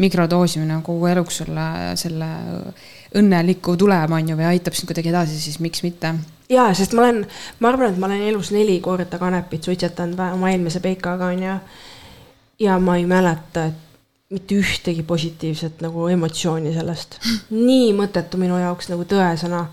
[0.00, 1.66] mikrodoosimine on kogu eluks sulle
[2.00, 2.28] selle
[3.16, 6.14] õnneliku tulema, on ju, või aitab sind kuidagi edasi, siis miks mitte.
[6.52, 7.24] ja, sest ma olen,
[7.60, 11.56] ma arvan, et ma olen elus neli korda kanepit suitsetanud oma eelmise peikaga, on ju.
[12.66, 13.82] ja ma ei mäleta, et
[14.32, 17.20] mitte ühtegi positiivset nagu emotsiooni sellest.
[17.68, 19.66] nii mõttetu minu jaoks nagu tõesõna.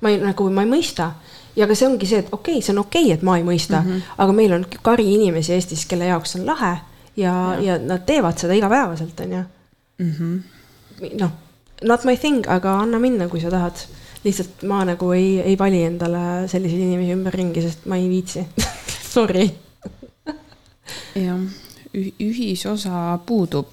[0.00, 1.12] ma ei, nagu ma ei mõista
[1.56, 3.44] ja ka see ongi see, et okei okay,, see on okei okay,, et ma ei
[3.44, 4.14] mõista mm, -hmm.
[4.24, 6.78] aga meil on kari inimesi Eestis, kelle jaoks on lahe
[7.16, 9.42] ja, ja., ja nad teevad seda igapäevaselt, on ju
[9.98, 11.10] mm -hmm..
[11.20, 11.30] noh,
[11.82, 13.76] not my thing, aga anna minna, kui sa tahad.
[14.24, 18.46] lihtsalt ma nagu ei, ei vali endale selliseid inimesi ümberringi, sest ma ei viitsi
[19.14, 19.50] Sorry.
[21.14, 21.40] jah,
[22.20, 23.72] ühisosa puudub.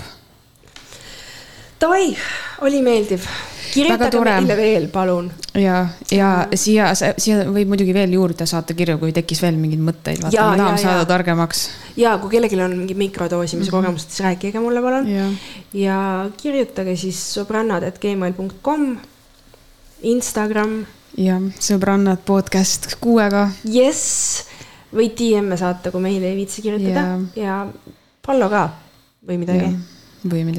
[1.81, 2.17] Davai,
[2.61, 3.27] oli meeldiv
[3.77, 5.29] kirjutage meile veel, palun.
[5.57, 5.81] ja,
[6.13, 10.49] ja siia, siia võib muidugi veel juurde saata kirju, kui tekkis veel mingeid mõtteid, vaata,
[10.51, 11.63] me tahame saada targemaks.
[11.99, 13.87] ja kui kellelgi on mingi mikrodoosimise mm -hmm.
[13.87, 15.07] kogemust, siis rääkige mulle, palun.
[15.73, 18.97] ja kirjutage siis sõbrannad.gmail.com,
[20.01, 20.85] Instagram.
[21.17, 23.49] jah, sõbrannad podcast kuuega.
[23.63, 24.43] jess,
[24.93, 27.67] või DM-e saata, kui meile ei viitsi kirjutada ja, ja
[28.25, 28.69] follow ka
[29.27, 29.75] või midagi.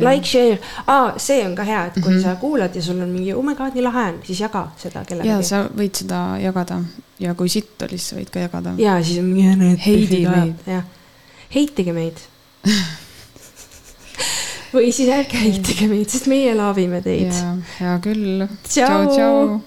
[0.04, 2.22] Like, share ah,, see on ka hea, et kui mm -hmm.
[2.22, 5.04] sa kuulad ja sul on mingi oh my god, nii lahe on, siis jaga seda
[5.04, 5.28] kellegagi.
[5.28, 6.82] ja sa võid seda jagada
[7.18, 8.74] ja kui sitt oli, siis sa võid ka jagada.
[8.78, 9.76] ja siis on mingi.
[9.86, 10.54] heidi meid.
[11.54, 12.16] heitige meid
[14.74, 17.32] või siis ärge heitige meid, sest meie laavime teid.
[17.80, 18.46] hea küll.
[18.68, 19.60] tšau, tšau.